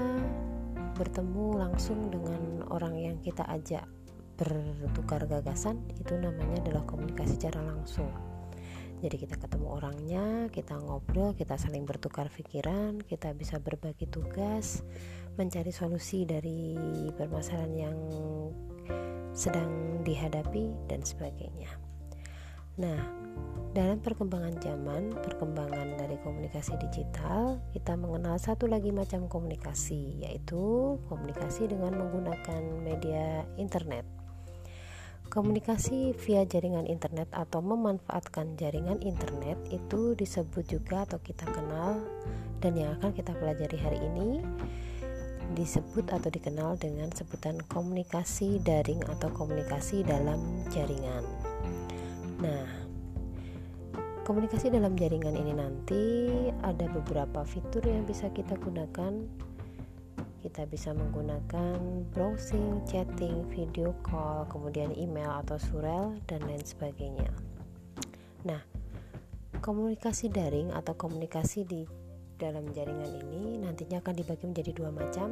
bertemu 0.99 1.63
langsung 1.63 2.11
dengan 2.11 2.67
orang 2.75 2.99
yang 2.99 3.15
kita 3.23 3.47
ajak 3.47 3.87
bertukar 4.35 5.23
gagasan 5.31 5.79
itu 5.95 6.19
namanya 6.19 6.59
adalah 6.67 6.83
komunikasi 6.83 7.39
secara 7.39 7.63
langsung. 7.63 8.11
Jadi 8.99 9.15
kita 9.15 9.39
ketemu 9.39 9.67
orangnya 9.79 10.51
kita 10.51 10.75
ngobrol 10.75 11.31
kita 11.31 11.55
saling 11.55 11.87
bertukar 11.87 12.27
pikiran 12.27 12.99
kita 12.99 13.31
bisa 13.31 13.55
berbagi 13.63 14.11
tugas 14.11 14.83
mencari 15.39 15.71
solusi 15.71 16.27
dari 16.27 16.75
permasalahan 17.15 17.73
yang 17.79 17.97
sedang 19.31 20.03
dihadapi 20.03 20.91
dan 20.91 20.99
sebagainya. 20.99 21.71
Nah 22.75 23.18
dalam 23.69 24.01
perkembangan 24.01 24.57
zaman, 24.57 25.13
perkembangan 25.21 25.93
dari 25.93 26.17
komunikasi 26.25 26.73
digital, 26.89 27.61
kita 27.69 27.93
mengenal 27.93 28.41
satu 28.41 28.65
lagi 28.65 28.89
macam 28.89 29.29
komunikasi, 29.29 30.25
yaitu 30.25 30.97
komunikasi 31.05 31.69
dengan 31.69 31.93
menggunakan 31.93 32.61
media 32.81 33.45
internet. 33.61 34.09
Komunikasi 35.29 36.17
via 36.17 36.41
jaringan 36.49 36.89
internet 36.89 37.29
atau 37.29 37.61
memanfaatkan 37.61 38.57
jaringan 38.57 38.97
internet 39.05 39.61
itu 39.69 40.17
disebut 40.17 40.65
juga 40.65 41.05
atau 41.05 41.21
kita 41.21 41.45
kenal 41.45 42.01
dan 42.65 42.73
yang 42.73 42.97
akan 42.97 43.13
kita 43.13 43.37
pelajari 43.37 43.77
hari 43.77 44.01
ini 44.01 44.41
disebut 45.53 46.09
atau 46.09 46.33
dikenal 46.33 46.81
dengan 46.81 47.13
sebutan 47.13 47.61
komunikasi 47.69 48.57
daring 48.65 49.05
atau 49.05 49.29
komunikasi 49.29 50.01
dalam 50.01 50.65
jaringan. 50.73 51.21
Nah, 52.41 52.88
komunikasi 54.29 54.69
dalam 54.69 54.93
jaringan 54.93 55.33
ini 55.33 55.57
nanti 55.57 56.05
ada 56.61 56.85
beberapa 56.85 57.41
fitur 57.41 57.81
yang 57.81 58.05
bisa 58.05 58.29
kita 58.29 58.61
gunakan 58.61 59.25
kita 60.45 60.69
bisa 60.69 60.93
menggunakan 60.93 62.05
browsing, 62.13 62.85
chatting, 62.85 63.43
video 63.49 63.91
call, 64.05 64.45
kemudian 64.47 64.93
email 64.93 65.33
atau 65.43 65.57
surel 65.59 66.15
dan 66.31 66.45
lain 66.47 66.61
sebagainya. 66.63 67.27
Nah, 68.47 68.61
komunikasi 69.59 70.31
daring 70.31 70.71
atau 70.71 70.95
komunikasi 70.95 71.67
di 71.67 71.83
dalam 72.39 72.71
jaringan 72.71 73.11
ini 73.19 73.59
nantinya 73.59 73.99
akan 73.99 74.13
dibagi 74.15 74.45
menjadi 74.47 74.71
dua 74.77 74.95
macam. 74.95 75.27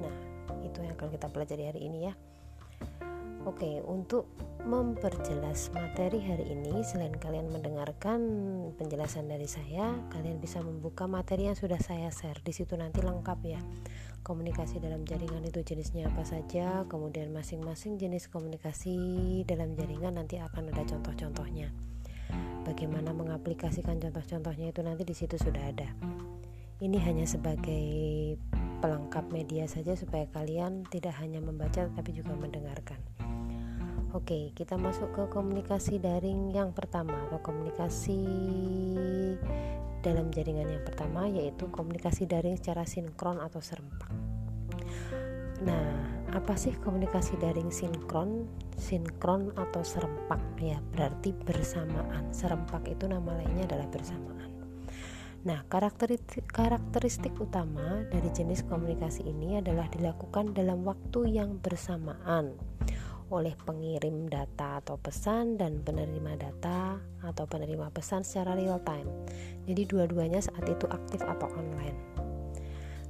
Nah, 0.00 0.16
itu 0.64 0.80
yang 0.80 0.96
akan 0.96 1.12
kita 1.12 1.26
pelajari 1.28 1.64
hari 1.68 1.80
ini 1.90 2.08
ya. 2.08 2.14
Oke, 3.42 3.82
untuk 3.82 4.30
memperjelas 4.62 5.74
materi 5.74 6.22
hari 6.22 6.54
ini, 6.54 6.86
selain 6.86 7.10
kalian 7.10 7.50
mendengarkan 7.50 8.22
penjelasan 8.78 9.26
dari 9.26 9.50
saya, 9.50 9.98
kalian 10.14 10.38
bisa 10.38 10.62
membuka 10.62 11.10
materi 11.10 11.50
yang 11.50 11.58
sudah 11.58 11.82
saya 11.82 12.06
share. 12.14 12.38
Di 12.38 12.54
situ 12.54 12.78
nanti 12.78 13.02
lengkap 13.02 13.38
ya. 13.42 13.58
Komunikasi 14.22 14.78
dalam 14.78 15.02
jaringan 15.02 15.42
itu 15.42 15.58
jenisnya 15.66 16.06
apa 16.06 16.22
saja, 16.22 16.86
kemudian 16.86 17.34
masing-masing 17.34 17.98
jenis 17.98 18.30
komunikasi 18.30 19.42
dalam 19.42 19.74
jaringan 19.74 20.22
nanti 20.22 20.38
akan 20.38 20.70
ada 20.70 20.86
contoh-contohnya. 20.86 21.74
Bagaimana 22.62 23.10
mengaplikasikan 23.10 23.98
contoh-contohnya 23.98 24.70
itu 24.70 24.86
nanti 24.86 25.02
di 25.02 25.18
situ 25.18 25.34
sudah 25.34 25.66
ada. 25.66 25.90
Ini 26.78 26.98
hanya 27.02 27.26
sebagai 27.26 28.38
pelengkap 28.82 29.30
media 29.34 29.66
saja 29.66 29.98
supaya 29.98 30.26
kalian 30.30 30.86
tidak 30.90 31.18
hanya 31.18 31.42
membaca 31.42 31.90
tapi 31.90 32.10
juga 32.14 32.38
mendengarkan. 32.38 33.11
Oke, 34.12 34.52
kita 34.52 34.76
masuk 34.76 35.08
ke 35.16 35.24
komunikasi 35.32 35.96
daring 35.96 36.52
yang 36.52 36.76
pertama 36.76 37.16
atau 37.32 37.40
komunikasi 37.40 38.20
dalam 40.04 40.28
jaringan 40.28 40.68
yang 40.68 40.84
pertama 40.84 41.32
yaitu 41.32 41.64
komunikasi 41.72 42.28
daring 42.28 42.60
secara 42.60 42.84
sinkron 42.84 43.40
atau 43.40 43.64
serempak. 43.64 44.12
Nah, 45.64 45.96
apa 46.28 46.60
sih 46.60 46.76
komunikasi 46.76 47.40
daring 47.40 47.72
sinkron, 47.72 48.44
sinkron 48.76 49.48
atau 49.56 49.80
serempak? 49.80 50.44
Ya, 50.60 50.76
berarti 50.92 51.32
bersamaan. 51.32 52.28
Serempak 52.36 52.92
itu 52.92 53.08
nama 53.08 53.32
lainnya 53.40 53.64
adalah 53.64 53.88
bersamaan. 53.88 54.52
Nah, 55.48 55.64
karakteristik, 55.72 56.46
karakteristik 56.52 57.32
utama 57.40 58.04
dari 58.12 58.28
jenis 58.28 58.60
komunikasi 58.68 59.24
ini 59.24 59.58
adalah 59.58 59.88
dilakukan 59.88 60.52
dalam 60.52 60.84
waktu 60.84 61.32
yang 61.32 61.58
bersamaan 61.58 62.54
oleh 63.32 63.56
pengirim 63.56 64.28
data 64.28 64.84
atau 64.84 65.00
pesan 65.00 65.56
dan 65.56 65.80
penerima 65.80 66.36
data 66.36 67.00
atau 67.24 67.48
penerima 67.48 67.88
pesan 67.88 68.20
secara 68.22 68.52
real 68.52 68.78
time. 68.84 69.08
Jadi 69.64 69.88
dua-duanya 69.88 70.44
saat 70.44 70.68
itu 70.68 70.84
aktif 70.92 71.24
atau 71.24 71.48
online. 71.56 71.98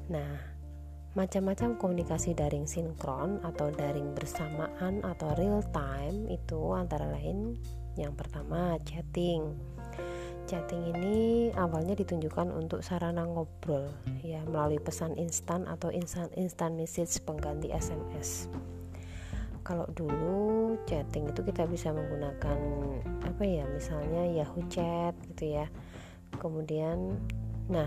Nah, 0.07 0.53
macam-macam 1.13 1.77
komunikasi 1.77 2.33
daring 2.33 2.65
sinkron 2.65 3.43
atau 3.45 3.69
daring 3.69 4.15
bersamaan 4.17 5.05
atau 5.05 5.35
real 5.37 5.61
time 5.75 6.31
itu 6.31 6.73
antara 6.73 7.05
lain 7.11 7.59
yang 7.99 8.17
pertama 8.17 8.81
chatting. 8.87 9.53
Chatting 10.49 10.91
ini 10.97 11.49
awalnya 11.55 11.95
ditunjukkan 11.95 12.51
untuk 12.51 12.83
sarana 12.83 13.29
ngobrol 13.29 13.93
ya 14.27 14.43
melalui 14.49 14.83
pesan 14.83 15.15
instan 15.15 15.69
atau 15.71 15.93
instant 15.93 16.33
instant 16.35 16.75
message 16.75 17.23
pengganti 17.23 17.71
SMS 17.71 18.51
kalau 19.63 19.87
dulu 19.95 20.75
chatting 20.87 21.31
itu 21.31 21.41
kita 21.47 21.67
bisa 21.71 21.95
menggunakan 21.95 22.59
apa 23.23 23.43
ya 23.47 23.63
misalnya 23.71 24.27
Yahoo 24.27 24.63
Chat 24.67 25.15
gitu 25.35 25.59
ya. 25.59 25.67
Kemudian 26.39 27.19
nah 27.71 27.87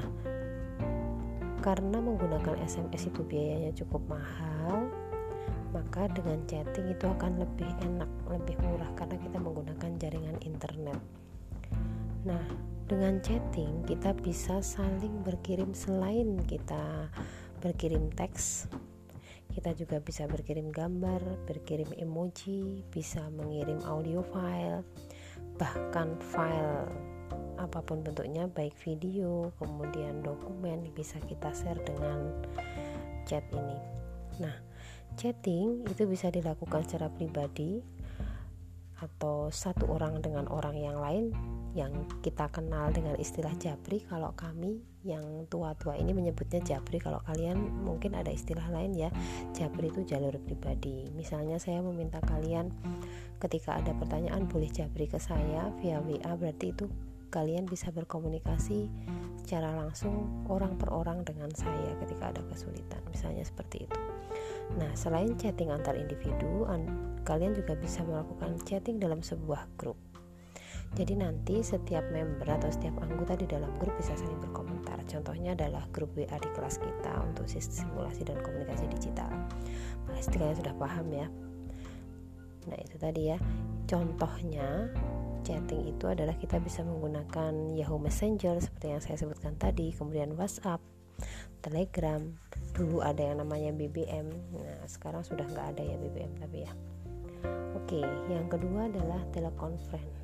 karena 1.60 2.00
menggunakan 2.00 2.56
SMS 2.64 3.12
itu 3.12 3.22
biayanya 3.28 3.76
cukup 3.76 4.02
mahal 4.08 4.88
maka 5.76 6.08
dengan 6.16 6.40
chatting 6.48 6.88
itu 6.88 7.04
akan 7.04 7.44
lebih 7.44 7.68
enak 7.84 8.08
lebih 8.32 8.56
murah 8.64 8.88
karena 8.96 9.20
kita 9.20 9.38
menggunakan 9.44 9.92
jaringan 10.00 10.38
internet. 10.48 11.00
Nah 12.24 12.44
dengan 12.88 13.20
chatting 13.20 13.84
kita 13.84 14.16
bisa 14.16 14.64
saling 14.64 15.26
berkirim 15.28 15.76
selain 15.76 16.40
kita 16.48 17.12
berkirim 17.60 18.08
teks 18.14 18.70
kita 19.56 19.72
juga 19.72 20.04
bisa 20.04 20.28
berkirim 20.28 20.68
gambar, 20.68 21.48
berkirim 21.48 21.88
emoji, 21.96 22.84
bisa 22.92 23.24
mengirim 23.32 23.80
audio 23.88 24.20
file, 24.20 24.84
bahkan 25.56 26.20
file 26.20 26.92
apa 27.56 27.80
pun 27.80 28.04
bentuknya, 28.04 28.52
baik 28.52 28.76
video, 28.84 29.56
kemudian 29.56 30.20
dokumen 30.20 30.92
bisa 30.92 31.16
kita 31.24 31.56
share 31.56 31.80
dengan 31.88 32.36
chat 33.24 33.48
ini. 33.56 33.80
Nah, 34.44 34.56
chatting 35.16 35.88
itu 35.88 36.04
bisa 36.04 36.28
dilakukan 36.28 36.84
secara 36.84 37.08
pribadi 37.08 37.80
atau 39.00 39.48
satu 39.48 39.88
orang 39.88 40.20
dengan 40.20 40.52
orang 40.52 40.76
yang 40.76 41.00
lain 41.00 41.32
yang 41.76 41.92
kita 42.20 42.48
kenal 42.52 42.92
dengan 42.92 43.16
istilah 43.20 43.52
Jabri 43.60 44.04
kalau 44.08 44.32
kami 44.36 44.84
yang 45.06 45.46
tua-tua 45.54 45.94
ini 46.02 46.18
menyebutnya 46.18 46.66
Jabri 46.66 46.98
kalau 46.98 47.22
kalian 47.30 47.62
mungkin 47.86 48.18
ada 48.18 48.34
istilah 48.34 48.66
lain 48.74 48.98
ya 48.98 49.14
Jabri 49.54 49.94
itu 49.94 50.02
jalur 50.02 50.34
pribadi. 50.42 51.06
Misalnya 51.14 51.62
saya 51.62 51.86
meminta 51.86 52.18
kalian 52.26 52.74
ketika 53.38 53.78
ada 53.78 53.94
pertanyaan 53.94 54.50
boleh 54.50 54.68
Jabri 54.74 55.06
ke 55.06 55.22
saya 55.22 55.70
via 55.78 56.02
WA 56.02 56.34
berarti 56.34 56.74
itu 56.74 56.90
kalian 57.30 57.70
bisa 57.70 57.94
berkomunikasi 57.94 58.90
secara 59.46 59.78
langsung 59.78 60.26
orang 60.50 60.74
per 60.80 60.90
orang 60.90 61.22
dengan 61.22 61.54
saya 61.54 61.94
ketika 62.02 62.34
ada 62.34 62.42
kesulitan. 62.50 63.06
Misalnya 63.14 63.46
seperti 63.46 63.86
itu. 63.86 64.00
Nah 64.82 64.90
selain 64.98 65.38
chatting 65.38 65.70
antar 65.70 65.94
individu 65.94 66.66
kalian 67.22 67.54
juga 67.54 67.78
bisa 67.78 68.02
melakukan 68.02 68.58
chatting 68.66 68.98
dalam 68.98 69.22
sebuah 69.22 69.70
grup 69.78 70.02
jadi 70.96 71.14
nanti 71.20 71.60
setiap 71.60 72.08
member 72.08 72.48
atau 72.48 72.72
setiap 72.72 72.96
anggota 73.04 73.36
di 73.36 73.44
dalam 73.44 73.68
grup 73.84 73.92
bisa 74.00 74.16
saling 74.16 74.40
berkomentar. 74.40 74.96
Contohnya 75.12 75.52
adalah 75.52 75.84
grup 75.92 76.16
WA 76.16 76.40
di 76.40 76.50
kelas 76.56 76.80
kita 76.80 77.20
untuk 77.20 77.52
simulasi 77.52 78.24
dan 78.24 78.40
komunikasi 78.40 78.88
digital. 78.88 79.28
Pasti 80.08 80.40
kalian 80.40 80.56
sudah 80.56 80.72
paham 80.80 81.12
ya. 81.12 81.28
Nah 82.72 82.80
itu 82.80 82.96
tadi 82.96 83.28
ya. 83.28 83.38
Contohnya 83.86 84.88
chatting 85.44 85.84
itu 85.84 86.08
adalah 86.08 86.34
kita 86.40 86.64
bisa 86.64 86.80
menggunakan 86.88 87.76
Yahoo 87.76 88.00
Messenger 88.00 88.64
seperti 88.64 88.96
yang 88.96 89.04
saya 89.04 89.20
sebutkan 89.20 89.60
tadi, 89.60 89.92
kemudian 89.92 90.32
WhatsApp, 90.40 90.80
Telegram. 91.60 92.24
Dulu 92.72 93.04
ada 93.04 93.20
yang 93.20 93.44
namanya 93.44 93.76
BBM. 93.76 94.32
Nah 94.56 94.80
sekarang 94.88 95.28
sudah 95.28 95.44
nggak 95.44 95.76
ada 95.76 95.84
ya 95.84 96.00
BBM 96.00 96.40
tapi 96.40 96.64
ya. 96.64 96.72
Oke, 97.76 98.00
yang 98.32 98.48
kedua 98.48 98.88
adalah 98.88 99.20
telekonferensi 99.36 100.15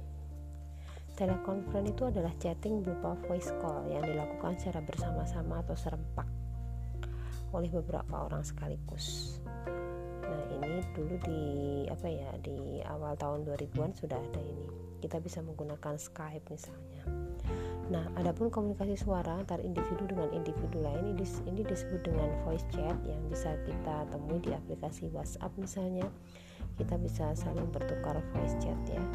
Telekonferensi 1.22 1.94
itu 1.94 2.10
adalah 2.10 2.34
chatting 2.42 2.82
berupa 2.82 3.14
voice 3.30 3.54
call 3.62 3.86
yang 3.86 4.02
dilakukan 4.02 4.58
secara 4.58 4.82
bersama-sama 4.82 5.62
atau 5.62 5.78
serempak 5.78 6.26
oleh 7.54 7.70
beberapa 7.70 8.26
orang 8.26 8.42
sekaligus. 8.42 9.38
Nah, 10.26 10.44
ini 10.50 10.82
dulu 10.98 11.22
di 11.22 11.42
apa 11.94 12.10
ya, 12.10 12.26
di 12.42 12.82
awal 12.90 13.14
tahun 13.22 13.46
2000-an 13.46 13.94
sudah 13.94 14.18
ada 14.18 14.42
ini. 14.42 14.66
Kita 14.98 15.22
bisa 15.22 15.46
menggunakan 15.46 15.94
Skype 15.94 16.50
misalnya. 16.50 17.06
Nah, 17.94 18.10
adapun 18.18 18.50
komunikasi 18.50 18.98
suara 18.98 19.46
antar 19.46 19.62
individu 19.62 20.10
dengan 20.10 20.34
individu 20.34 20.82
lain 20.82 21.14
ini, 21.14 21.22
ini 21.46 21.62
disebut 21.62 22.02
dengan 22.02 22.34
voice 22.50 22.66
chat 22.74 22.98
yang 23.06 23.22
bisa 23.30 23.54
kita 23.70 24.10
temui 24.10 24.42
di 24.42 24.58
aplikasi 24.58 25.06
WhatsApp 25.14 25.54
misalnya. 25.54 26.10
Kita 26.82 26.98
bisa 26.98 27.38
saling 27.38 27.70
bertukar 27.70 28.18
voice 28.34 28.58
chat 28.58 28.80
ya 28.90 29.06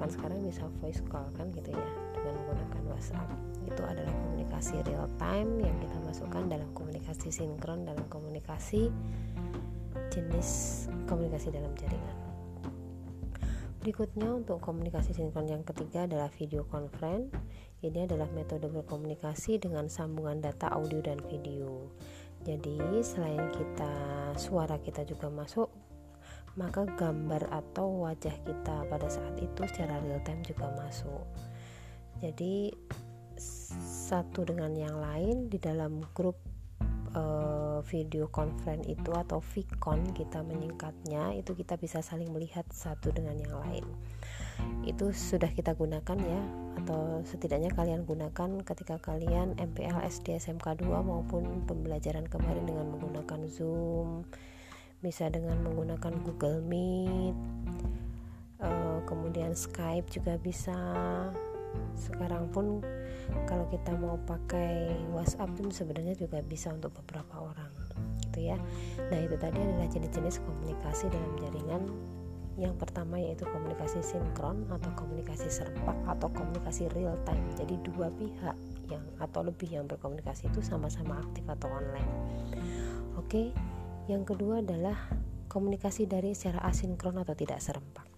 bahkan 0.00 0.16
sekarang 0.16 0.40
bisa 0.40 0.64
voice 0.80 1.04
call 1.12 1.28
kan 1.36 1.52
gitu 1.52 1.76
ya 1.76 1.88
dengan 2.16 2.32
menggunakan 2.40 2.82
WhatsApp. 2.88 3.28
Itu 3.68 3.84
adalah 3.84 4.08
komunikasi 4.24 4.80
real 4.88 5.04
time 5.20 5.60
yang 5.60 5.76
kita 5.76 6.00
masukkan 6.00 6.48
dalam 6.48 6.72
komunikasi 6.72 7.28
sinkron 7.28 7.84
dalam 7.84 8.08
komunikasi 8.08 8.88
jenis 10.08 10.48
komunikasi 11.04 11.52
dalam 11.52 11.68
jaringan. 11.76 12.16
Berikutnya 13.84 14.40
untuk 14.40 14.64
komunikasi 14.64 15.12
sinkron 15.12 15.52
yang 15.52 15.68
ketiga 15.68 16.08
adalah 16.08 16.32
video 16.32 16.64
conference. 16.64 17.36
Ini 17.84 18.08
adalah 18.08 18.32
metode 18.32 18.72
berkomunikasi 18.72 19.60
dengan 19.60 19.92
sambungan 19.92 20.40
data 20.40 20.72
audio 20.72 21.04
dan 21.04 21.20
video. 21.28 21.92
Jadi 22.48 23.04
selain 23.04 23.52
kita 23.52 23.92
suara 24.40 24.80
kita 24.80 25.04
juga 25.04 25.28
masuk 25.28 25.68
maka 26.58 26.84
gambar 26.98 27.46
atau 27.50 28.06
wajah 28.08 28.34
kita 28.42 28.76
pada 28.90 29.06
saat 29.06 29.38
itu 29.38 29.60
secara 29.70 30.02
real 30.02 30.20
time 30.26 30.42
juga 30.42 30.68
masuk. 30.76 31.24
Jadi 32.20 32.74
satu 34.10 34.44
dengan 34.44 34.76
yang 34.76 35.00
lain 35.00 35.48
di 35.48 35.56
dalam 35.56 36.04
grup 36.12 36.36
uh, 37.16 37.80
video 37.88 38.28
conference 38.28 38.84
itu 38.86 39.10
atau 39.14 39.40
vicon 39.40 40.12
kita 40.12 40.44
menyingkatnya 40.44 41.32
itu 41.38 41.56
kita 41.56 41.80
bisa 41.80 42.04
saling 42.04 42.28
melihat 42.30 42.66
satu 42.68 43.10
dengan 43.14 43.38
yang 43.40 43.56
lain. 43.56 43.86
Itu 44.84 45.16
sudah 45.16 45.48
kita 45.56 45.72
gunakan 45.72 46.18
ya 46.20 46.42
atau 46.84 47.24
setidaknya 47.24 47.72
kalian 47.72 48.04
gunakan 48.04 48.60
ketika 48.64 49.00
kalian 49.00 49.56
MPL 49.56 50.04
SD 50.04 50.36
SMK 50.36 50.84
2 50.84 50.88
maupun 51.00 51.64
pembelajaran 51.64 52.28
kemarin 52.28 52.64
dengan 52.68 52.92
menggunakan 52.92 53.48
Zoom 53.48 54.28
bisa 55.00 55.32
dengan 55.32 55.56
menggunakan 55.64 56.12
Google 56.24 56.60
Meet. 56.60 57.36
Uh, 58.60 59.00
kemudian 59.08 59.56
Skype 59.56 60.12
juga 60.12 60.36
bisa. 60.36 60.76
Sekarang 61.96 62.52
pun 62.52 62.84
kalau 63.48 63.64
kita 63.72 63.96
mau 63.96 64.20
pakai 64.28 64.92
WhatsApp 65.16 65.56
pun 65.56 65.72
sebenarnya 65.72 66.18
juga 66.18 66.44
bisa 66.44 66.68
untuk 66.74 66.92
beberapa 67.00 67.48
orang 67.48 67.72
gitu 68.28 68.52
ya. 68.52 68.58
Nah 69.08 69.18
itu 69.18 69.34
tadi 69.40 69.58
adalah 69.58 69.88
jenis-jenis 69.88 70.44
komunikasi 70.44 71.08
dalam 71.08 71.32
jaringan. 71.40 71.82
Yang 72.60 72.76
pertama 72.76 73.16
yaitu 73.16 73.48
komunikasi 73.48 74.04
sinkron 74.04 74.68
atau 74.68 74.92
komunikasi 74.92 75.48
serempak 75.48 75.96
atau 76.04 76.28
komunikasi 76.28 76.92
real 76.92 77.16
time. 77.24 77.40
Jadi 77.56 77.80
dua 77.88 78.12
pihak 78.12 78.56
yang 78.92 79.04
atau 79.16 79.46
lebih 79.46 79.70
yang 79.72 79.88
berkomunikasi 79.88 80.52
itu 80.52 80.60
sama-sama 80.60 81.16
aktif 81.24 81.46
atau 81.48 81.72
online. 81.72 82.10
Oke 83.16 83.54
yang 84.10 84.26
kedua 84.26 84.58
adalah 84.58 85.06
komunikasi 85.46 86.10
dari 86.10 86.34
secara 86.34 86.66
asinkron 86.66 87.14
atau 87.22 87.38
tidak 87.38 87.62
serempak. 87.62 88.10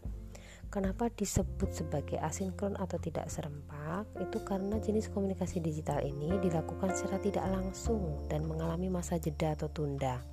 Kenapa 0.72 1.12
disebut 1.12 1.68
sebagai 1.68 2.16
asinkron 2.16 2.80
atau 2.80 2.96
tidak 2.96 3.28
serempak? 3.28 4.08
Itu 4.16 4.40
karena 4.40 4.80
jenis 4.80 5.12
komunikasi 5.12 5.60
digital 5.60 6.00
ini 6.00 6.40
dilakukan 6.40 6.96
secara 6.96 7.20
tidak 7.20 7.44
langsung 7.44 8.24
dan 8.32 8.48
mengalami 8.48 8.88
masa 8.88 9.20
jeda 9.20 9.52
atau 9.52 9.68
tunda. 9.68 10.24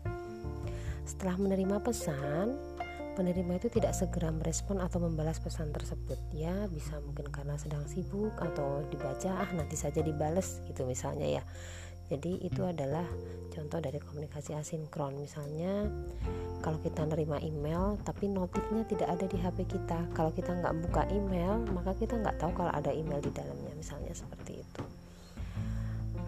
Setelah 1.03 1.35
menerima 1.35 1.83
pesan, 1.83 2.55
penerima 3.19 3.59
itu 3.59 3.67
tidak 3.67 3.91
segera 3.91 4.31
merespon 4.31 4.79
atau 4.79 5.03
membalas 5.03 5.43
pesan 5.43 5.75
tersebut. 5.75 6.15
Ya, 6.31 6.71
bisa 6.71 7.03
mungkin 7.03 7.27
karena 7.35 7.59
sedang 7.59 7.83
sibuk 7.91 8.31
atau 8.39 8.87
dibaca, 8.87 9.43
ah 9.43 9.49
nanti 9.51 9.75
saja 9.75 9.99
dibales 9.99 10.63
gitu 10.71 10.87
misalnya 10.87 11.43
ya 11.43 11.43
jadi 12.09 12.41
itu 12.41 12.65
adalah 12.65 13.05
contoh 13.53 13.77
dari 13.77 14.01
komunikasi 14.01 14.57
asinkron. 14.57 15.21
Misalnya 15.21 15.85
kalau 16.65 16.81
kita 16.81 17.05
nerima 17.05 17.37
email 17.37 18.01
tapi 18.01 18.25
notifnya 18.25 18.81
tidak 18.89 19.13
ada 19.13 19.25
di 19.29 19.37
HP 19.37 19.69
kita. 19.69 20.09
Kalau 20.17 20.33
kita 20.33 20.57
nggak 20.57 20.73
buka 20.89 21.05
email 21.13 21.61
maka 21.69 21.93
kita 21.93 22.17
nggak 22.17 22.41
tahu 22.41 22.51
kalau 22.57 22.73
ada 22.73 22.89
email 22.89 23.21
di 23.21 23.29
dalamnya 23.29 23.73
misalnya 23.77 24.09
seperti 24.17 24.65
itu. 24.65 24.83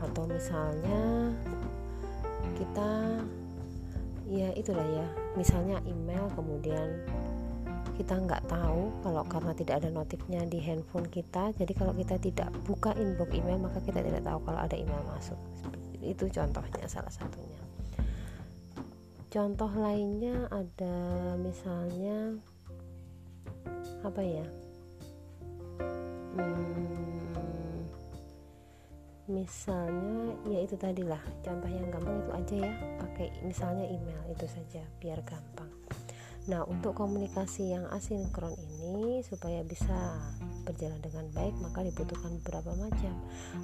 Atau 0.05 0.29
misalnya 0.29 1.33
kita 2.61 2.89
ya 4.29 4.53
itulah 4.53 4.85
ya. 4.85 5.07
Misalnya 5.33 5.81
email 5.89 6.29
kemudian 6.37 7.01
kita 7.97 8.15
nggak 8.17 8.47
tahu 8.47 8.91
kalau 9.03 9.23
karena 9.27 9.51
tidak 9.55 9.75
ada 9.83 9.89
notifnya 9.91 10.41
di 10.47 10.59
handphone 10.63 11.07
kita 11.11 11.51
jadi 11.55 11.73
kalau 11.75 11.93
kita 11.93 12.15
tidak 12.17 12.49
buka 12.63 12.95
inbox 12.95 13.29
email 13.35 13.59
maka 13.59 13.83
kita 13.83 13.99
tidak 13.99 14.23
tahu 14.23 14.39
kalau 14.47 14.59
ada 14.59 14.75
email 14.75 15.03
masuk. 15.11 15.37
Itu 16.01 16.25
contohnya 16.31 16.85
salah 16.89 17.13
satunya. 17.13 17.61
Contoh 19.31 19.71
lainnya 19.71 20.49
ada 20.51 20.97
misalnya 21.39 22.35
apa 24.03 24.21
ya? 24.23 24.45
Hmm, 26.31 26.91
misalnya 29.31 30.35
ya 30.47 30.59
itu 30.63 30.75
tadilah 30.75 31.21
contoh 31.43 31.69
yang 31.71 31.87
gampang 31.87 32.19
itu 32.19 32.31
aja 32.35 32.55
ya 32.67 32.73
pakai 32.99 33.27
misalnya 33.47 33.85
email 33.87 34.21
itu 34.31 34.45
saja 34.47 34.83
biar 34.99 35.23
gampang 35.23 35.80
Nah, 36.49 36.65
untuk 36.65 36.97
komunikasi 36.97 37.69
yang 37.69 37.85
asinkron 37.93 38.57
ini 38.57 39.21
supaya 39.21 39.61
bisa 39.61 40.17
berjalan 40.65 40.97
dengan 41.01 41.29
baik 41.37 41.53
maka 41.61 41.85
dibutuhkan 41.85 42.41
beberapa 42.41 42.73
macam. 42.73 43.13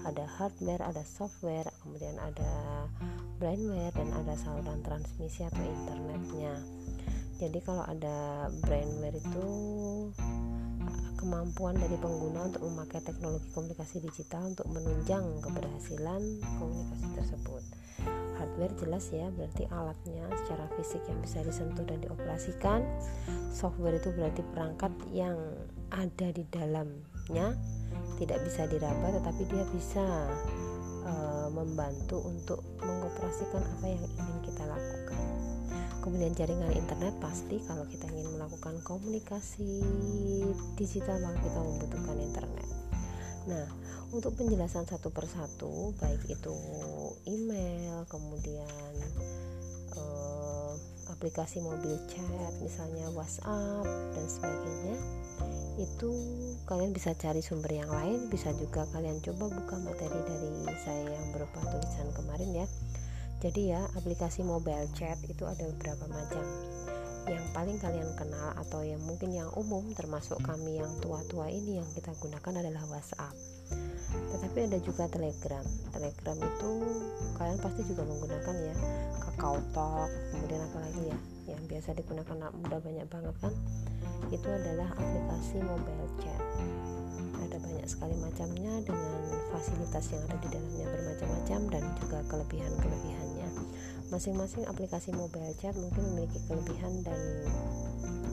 Ada 0.06 0.30
hardware, 0.38 0.86
ada 0.86 1.02
software, 1.02 1.66
kemudian 1.82 2.22
ada 2.22 2.86
brainware 3.42 3.94
dan 3.98 4.14
ada 4.14 4.38
saluran 4.38 4.86
transmisi 4.86 5.42
atau 5.42 5.62
internetnya. 5.66 6.54
Jadi 7.38 7.60
kalau 7.66 7.86
ada 7.86 8.50
brainware 8.66 9.18
itu 9.18 9.48
kemampuan 11.18 11.78
dari 11.82 11.98
pengguna 11.98 12.46
untuk 12.46 12.62
memakai 12.70 13.02
teknologi 13.02 13.50
komunikasi 13.58 14.06
digital 14.06 14.54
untuk 14.54 14.70
menunjang 14.70 15.42
keberhasilan 15.42 16.22
komunikasi 16.62 17.08
tersebut 17.18 17.64
hardware 18.58 18.82
jelas 18.82 19.06
ya 19.14 19.30
berarti 19.38 19.70
alatnya 19.70 20.26
secara 20.42 20.66
fisik 20.74 21.06
yang 21.06 21.22
bisa 21.22 21.46
disentuh 21.46 21.86
dan 21.86 22.02
dioperasikan. 22.02 22.82
Software 23.54 24.02
itu 24.02 24.10
berarti 24.18 24.42
perangkat 24.50 24.90
yang 25.14 25.38
ada 25.94 26.34
di 26.34 26.42
dalamnya 26.50 27.54
tidak 28.18 28.42
bisa 28.42 28.66
diraba 28.66 29.14
tetapi 29.14 29.46
dia 29.46 29.62
bisa 29.70 30.02
e, 31.06 31.14
membantu 31.54 32.18
untuk 32.26 32.66
mengoperasikan 32.82 33.62
apa 33.62 33.86
yang 33.86 34.02
ingin 34.02 34.38
kita 34.42 34.64
lakukan. 34.66 35.22
Kemudian 36.02 36.34
jaringan 36.34 36.74
internet 36.74 37.14
pasti 37.22 37.62
kalau 37.70 37.86
kita 37.86 38.10
ingin 38.10 38.42
melakukan 38.42 38.82
komunikasi 38.82 39.86
digital 40.74 41.22
maka 41.22 41.46
kita 41.46 41.60
membutuhkan 41.62 42.18
internet. 42.18 42.68
Nah 43.46 43.70
untuk 44.16 44.40
penjelasan 44.40 44.88
satu 44.88 45.12
persatu 45.12 45.92
baik 46.00 46.32
itu 46.32 46.56
email 47.28 48.08
kemudian 48.08 48.96
uh, 50.00 50.72
aplikasi 51.12 51.60
mobil 51.60 52.00
chat 52.08 52.54
misalnya 52.64 53.12
WhatsApp 53.12 53.84
dan 54.16 54.26
sebagainya 54.32 54.96
itu 55.78 56.10
kalian 56.66 56.96
bisa 56.96 57.14
cari 57.14 57.44
sumber 57.44 57.70
yang 57.70 57.92
lain 57.92 58.32
bisa 58.34 58.50
juga 58.58 58.88
kalian 58.96 59.22
coba 59.22 59.52
buka 59.54 59.76
materi 59.78 60.20
dari 60.26 60.50
saya 60.82 61.06
yang 61.14 61.28
berupa 61.36 61.62
tulisan 61.70 62.10
kemarin 62.18 62.66
ya. 62.66 62.68
Jadi 63.38 63.70
ya 63.70 63.86
aplikasi 63.94 64.42
mobile 64.42 64.90
chat 64.98 65.22
itu 65.30 65.46
ada 65.46 65.70
beberapa 65.70 66.10
macam. 66.10 66.42
Yang 67.30 67.46
paling 67.54 67.78
kalian 67.78 68.10
kenal 68.18 68.56
atau 68.58 68.82
yang 68.82 69.04
mungkin 69.06 69.36
yang 69.36 69.52
umum 69.54 69.94
termasuk 69.94 70.42
kami 70.42 70.82
yang 70.82 70.90
tua-tua 71.04 71.52
ini 71.52 71.78
yang 71.78 71.90
kita 71.94 72.16
gunakan 72.18 72.66
adalah 72.66 72.82
WhatsApp 72.90 73.57
tetapi 74.58 74.74
ada 74.74 74.82
juga 74.82 75.06
telegram. 75.06 75.66
Telegram 75.94 76.38
itu 76.42 76.72
kalian 77.38 77.60
pasti 77.62 77.82
juga 77.86 78.10
menggunakan 78.10 78.56
ya. 78.58 78.76
Kakao 79.22 79.62
talk 79.70 80.10
kemudian 80.34 80.66
apa 80.66 80.78
lagi 80.82 81.14
ya? 81.14 81.18
Yang 81.54 81.62
biasa 81.70 81.90
digunakan 81.94 82.38
udah 82.66 82.80
banyak 82.82 83.06
banget 83.06 83.36
kan? 83.38 83.54
Itu 84.34 84.50
adalah 84.50 84.90
aplikasi 84.98 85.62
mobile 85.62 86.10
chat. 86.26 86.42
Ada 87.38 87.58
banyak 87.62 87.86
sekali 87.86 88.18
macamnya 88.18 88.82
dengan 88.82 89.14
fasilitas 89.54 90.10
yang 90.10 90.26
ada 90.26 90.38
di 90.42 90.50
dalamnya 90.50 90.86
bermacam-macam 90.90 91.60
dan 91.70 91.84
juga 92.02 92.18
kelebihan-kelebihannya. 92.26 93.50
Masing-masing 94.10 94.66
aplikasi 94.66 95.14
mobile 95.14 95.54
chat 95.62 95.78
mungkin 95.78 96.02
memiliki 96.02 96.42
kelebihan 96.50 97.06
dan 97.06 97.46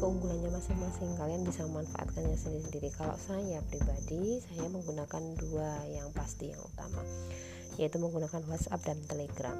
keunggulannya 0.05 0.53
masing-masing. 0.53 1.17
Kalian 1.17 1.49
bisa 1.49 1.65
memanfaatkannya 1.65 2.37
sendiri-sendiri. 2.37 2.93
Kalau 2.93 3.17
saya 3.17 3.65
pribadi 3.73 4.37
saya 4.45 4.69
menggunakan 4.69 5.23
dua 5.41 5.81
yang 5.89 6.13
pasti 6.13 6.53
yang 6.53 6.61
utama 6.61 7.01
yaitu 7.75 7.99
menggunakan 7.99 8.45
WhatsApp 8.47 8.85
dan 8.87 9.01
Telegram. 9.09 9.57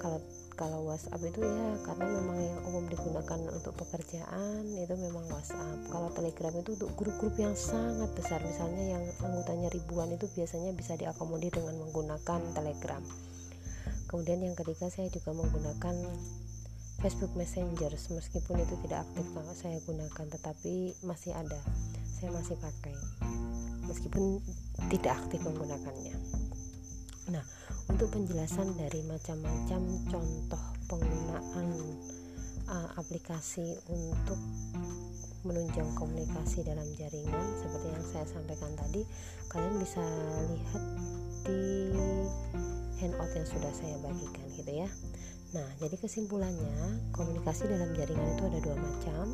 Kalau 0.00 0.18
kalau 0.56 0.86
WhatsApp 0.88 1.22
itu 1.22 1.44
ya 1.44 1.68
karena 1.86 2.06
memang 2.18 2.38
yang 2.38 2.58
umum 2.66 2.86
digunakan 2.90 3.38
untuk 3.52 3.78
pekerjaan 3.78 4.64
itu 4.74 4.94
memang 4.96 5.28
WhatsApp. 5.30 5.86
Kalau 5.92 6.10
Telegram 6.16 6.54
itu 6.56 6.74
untuk 6.80 6.90
grup-grup 6.98 7.36
yang 7.38 7.54
sangat 7.54 8.10
besar 8.16 8.42
misalnya 8.42 8.98
yang 8.98 9.04
anggotanya 9.22 9.68
ribuan 9.70 10.10
itu 10.16 10.26
biasanya 10.32 10.74
bisa 10.74 10.98
diakomodir 10.98 11.54
dengan 11.54 11.78
menggunakan 11.78 12.40
Telegram. 12.56 13.02
Kemudian 14.10 14.46
yang 14.46 14.54
ketiga 14.58 14.90
saya 14.90 15.10
juga 15.10 15.30
menggunakan 15.34 15.94
Facebook 17.02 17.32
Messenger 17.34 17.90
meskipun 17.90 18.62
itu 18.62 18.74
tidak 18.86 19.06
aktif 19.08 19.26
saya 19.54 19.78
gunakan 19.82 20.26
tetapi 20.30 20.94
masih 21.06 21.32
ada. 21.34 21.60
Saya 22.18 22.30
masih 22.30 22.56
pakai 22.58 22.96
meskipun 23.86 24.40
tidak 24.88 25.18
aktif 25.24 25.42
menggunakannya. 25.44 26.16
Nah 27.32 27.44
untuk 27.88 28.08
penjelasan 28.12 28.72
dari 28.80 29.04
macam-macam 29.04 29.82
contoh 30.08 30.64
penggunaan 30.88 31.68
uh, 32.68 32.88
aplikasi 32.96 33.76
untuk 33.92 34.40
menunjang 35.44 35.88
komunikasi 35.92 36.64
dalam 36.64 36.88
jaringan 36.96 37.44
seperti 37.60 37.86
yang 37.92 38.04
saya 38.08 38.24
sampaikan 38.24 38.72
tadi 38.80 39.04
kalian 39.52 39.76
bisa 39.76 40.00
lihat 40.48 40.82
di 41.44 41.92
handout 43.04 43.32
yang 43.36 43.44
sudah 43.44 43.72
saya 43.76 43.96
bagikan 44.00 44.48
gitu 44.56 44.72
ya 44.72 44.88
Nah, 45.54 45.70
jadi 45.78 45.94
kesimpulannya, 45.94 47.14
komunikasi 47.14 47.70
dalam 47.70 47.94
jaringan 47.94 48.26
itu 48.34 48.42
ada 48.42 48.58
dua 48.58 48.74
macam, 48.74 49.26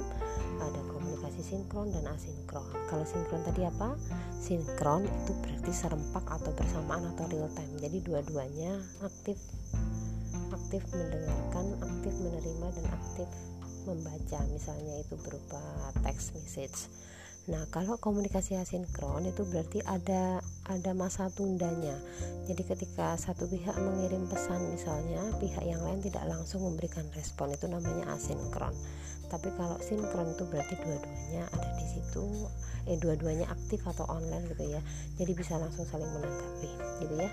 ada 0.61 0.80
komunikasi 0.92 1.40
sinkron 1.40 1.88
dan 1.96 2.04
asinkron. 2.12 2.68
Kalau 2.92 3.09
sinkron 3.09 3.40
tadi 3.40 3.64
apa? 3.64 3.96
Sinkron 4.37 5.09
itu 5.09 5.33
berarti 5.40 5.72
serempak 5.72 6.20
atau 6.28 6.52
bersamaan 6.52 7.09
atau 7.16 7.24
real 7.33 7.48
time. 7.56 7.72
Jadi 7.80 8.04
dua-duanya 8.04 8.76
aktif 9.00 9.40
aktif 10.52 10.85
mendengarkan, 10.92 11.66
aktif 11.88 12.12
menerima 12.20 12.66
dan 12.68 12.87
aktif 12.92 13.28
membaca. 13.88 14.38
Misalnya 14.52 15.00
itu 15.00 15.16
berupa 15.24 15.62
text 16.04 16.37
message. 16.37 16.92
Nah, 17.50 17.66
kalau 17.74 17.98
komunikasi 17.98 18.54
asinkron 18.54 19.26
itu 19.26 19.42
berarti 19.42 19.82
ada 19.82 20.38
ada 20.70 20.94
masa 20.94 21.26
tundanya. 21.34 21.98
Jadi 22.46 22.62
ketika 22.62 23.18
satu 23.18 23.50
pihak 23.50 23.74
mengirim 23.74 24.30
pesan 24.30 24.70
misalnya, 24.70 25.34
pihak 25.42 25.66
yang 25.66 25.82
lain 25.82 25.98
tidak 25.98 26.22
langsung 26.30 26.62
memberikan 26.62 27.02
respon 27.18 27.50
itu 27.50 27.66
namanya 27.66 28.14
asinkron. 28.14 28.70
Tapi 29.26 29.50
kalau 29.58 29.78
sinkron 29.82 30.34
itu 30.34 30.46
berarti 30.46 30.74
dua-duanya 30.78 31.46
ada 31.50 31.68
di 31.74 31.86
situ, 31.90 32.26
eh 32.86 32.98
dua-duanya 32.98 33.46
aktif 33.50 33.82
atau 33.82 34.06
online 34.06 34.46
gitu 34.50 34.70
ya. 34.70 34.82
Jadi 35.18 35.32
bisa 35.34 35.58
langsung 35.58 35.86
saling 35.90 36.10
menanggapi, 36.10 36.70
gitu 37.02 37.14
ya. 37.18 37.30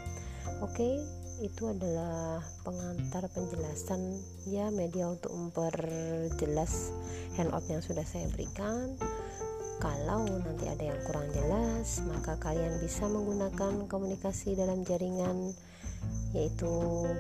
Oke, 0.66 1.02
itu 1.42 1.70
adalah 1.70 2.42
pengantar 2.66 3.30
penjelasan 3.30 4.18
ya 4.50 4.74
media 4.74 5.10
untuk 5.10 5.30
memperjelas 5.30 6.90
handout 7.38 7.66
yang 7.70 7.86
sudah 7.86 8.02
saya 8.02 8.26
berikan 8.34 8.98
kalau 9.78 10.26
nanti 10.26 10.66
ada 10.66 10.90
yang 10.90 11.00
kurang 11.06 11.30
jelas, 11.30 12.02
maka 12.10 12.34
kalian 12.42 12.82
bisa 12.82 13.06
menggunakan 13.06 13.86
komunikasi 13.86 14.58
dalam 14.58 14.82
jaringan 14.82 15.54
yaitu 16.36 16.70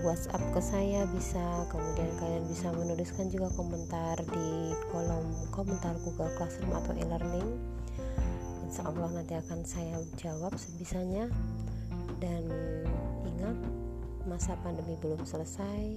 WhatsApp 0.04 0.42
ke 0.54 0.62
saya 0.62 1.08
bisa, 1.10 1.66
kemudian 1.72 2.12
kalian 2.20 2.46
bisa 2.50 2.70
menuliskan 2.76 3.32
juga 3.32 3.50
komentar 3.56 4.20
di 4.20 4.76
kolom 4.92 5.26
komentar 5.50 5.96
Google 6.04 6.30
Classroom 6.36 6.76
atau 6.76 6.94
e-learning. 6.94 7.50
Insya 8.68 8.84
Allah 8.84 9.10
nanti 9.16 9.34
akan 9.34 9.64
saya 9.64 9.96
jawab 10.20 10.54
sebisanya 10.60 11.32
dan 12.20 12.44
ingat 13.24 13.58
masa 14.28 14.60
pandemi 14.60 15.00
belum 15.00 15.24
selesai 15.24 15.96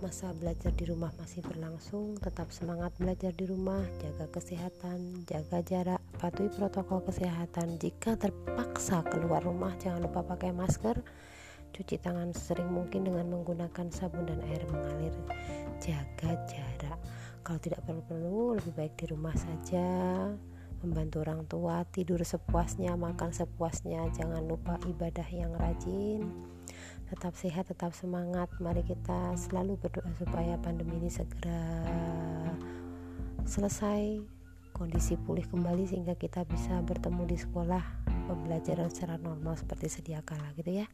masa 0.00 0.32
belajar 0.32 0.72
di 0.72 0.88
rumah 0.88 1.12
masih 1.20 1.44
berlangsung, 1.44 2.16
tetap 2.16 2.48
semangat 2.48 2.88
belajar 2.96 3.36
di 3.36 3.44
rumah, 3.44 3.84
jaga 4.00 4.32
kesehatan, 4.32 5.28
jaga 5.28 5.60
jarak, 5.60 6.00
patuhi 6.16 6.48
protokol 6.56 7.04
kesehatan. 7.04 7.76
Jika 7.76 8.16
terpaksa 8.16 9.04
keluar 9.04 9.44
rumah, 9.44 9.76
jangan 9.76 10.08
lupa 10.08 10.24
pakai 10.24 10.56
masker, 10.56 11.04
cuci 11.76 12.00
tangan 12.00 12.32
sering 12.32 12.72
mungkin 12.72 13.12
dengan 13.12 13.28
menggunakan 13.28 13.92
sabun 13.92 14.24
dan 14.24 14.40
air 14.48 14.64
mengalir. 14.72 15.12
Jaga 15.84 16.32
jarak. 16.48 16.98
Kalau 17.44 17.60
tidak 17.60 17.84
perlu-perlu, 17.84 18.56
lebih 18.56 18.72
baik 18.72 18.94
di 18.96 19.06
rumah 19.12 19.36
saja. 19.36 19.84
Membantu 20.80 21.16
orang 21.20 21.44
tua, 21.44 21.84
tidur 21.92 22.24
sepuasnya, 22.24 22.96
makan 22.96 23.36
sepuasnya, 23.36 24.08
jangan 24.16 24.48
lupa 24.48 24.80
ibadah 24.88 25.28
yang 25.28 25.52
rajin 25.60 26.24
tetap 27.10 27.34
sehat, 27.34 27.66
tetap 27.66 27.90
semangat. 27.90 28.46
Mari 28.62 28.86
kita 28.86 29.34
selalu 29.34 29.74
berdoa 29.82 30.06
supaya 30.14 30.54
pandemi 30.62 31.02
ini 31.02 31.10
segera 31.10 31.58
selesai, 33.42 34.22
kondisi 34.70 35.18
pulih 35.18 35.42
kembali 35.50 35.90
sehingga 35.90 36.14
kita 36.14 36.46
bisa 36.46 36.78
bertemu 36.86 37.26
di 37.26 37.36
sekolah 37.36 37.82
pembelajaran 38.30 38.86
secara 38.94 39.18
normal 39.18 39.58
seperti 39.58 39.90
sedia 39.90 40.22
kala 40.22 40.54
gitu 40.54 40.70
ya. 40.70 40.86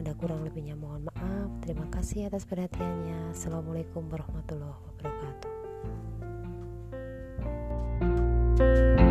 Ada 0.00 0.16
kurang 0.16 0.48
lebihnya 0.48 0.72
mohon 0.72 1.04
maaf. 1.12 1.52
Terima 1.60 1.84
kasih 1.92 2.32
atas 2.32 2.48
perhatiannya. 2.48 3.36
Assalamualaikum 3.36 4.08
warahmatullahi 4.08 4.72
wabarakatuh. 4.72 5.50
thank 8.52 9.00
you 9.00 9.01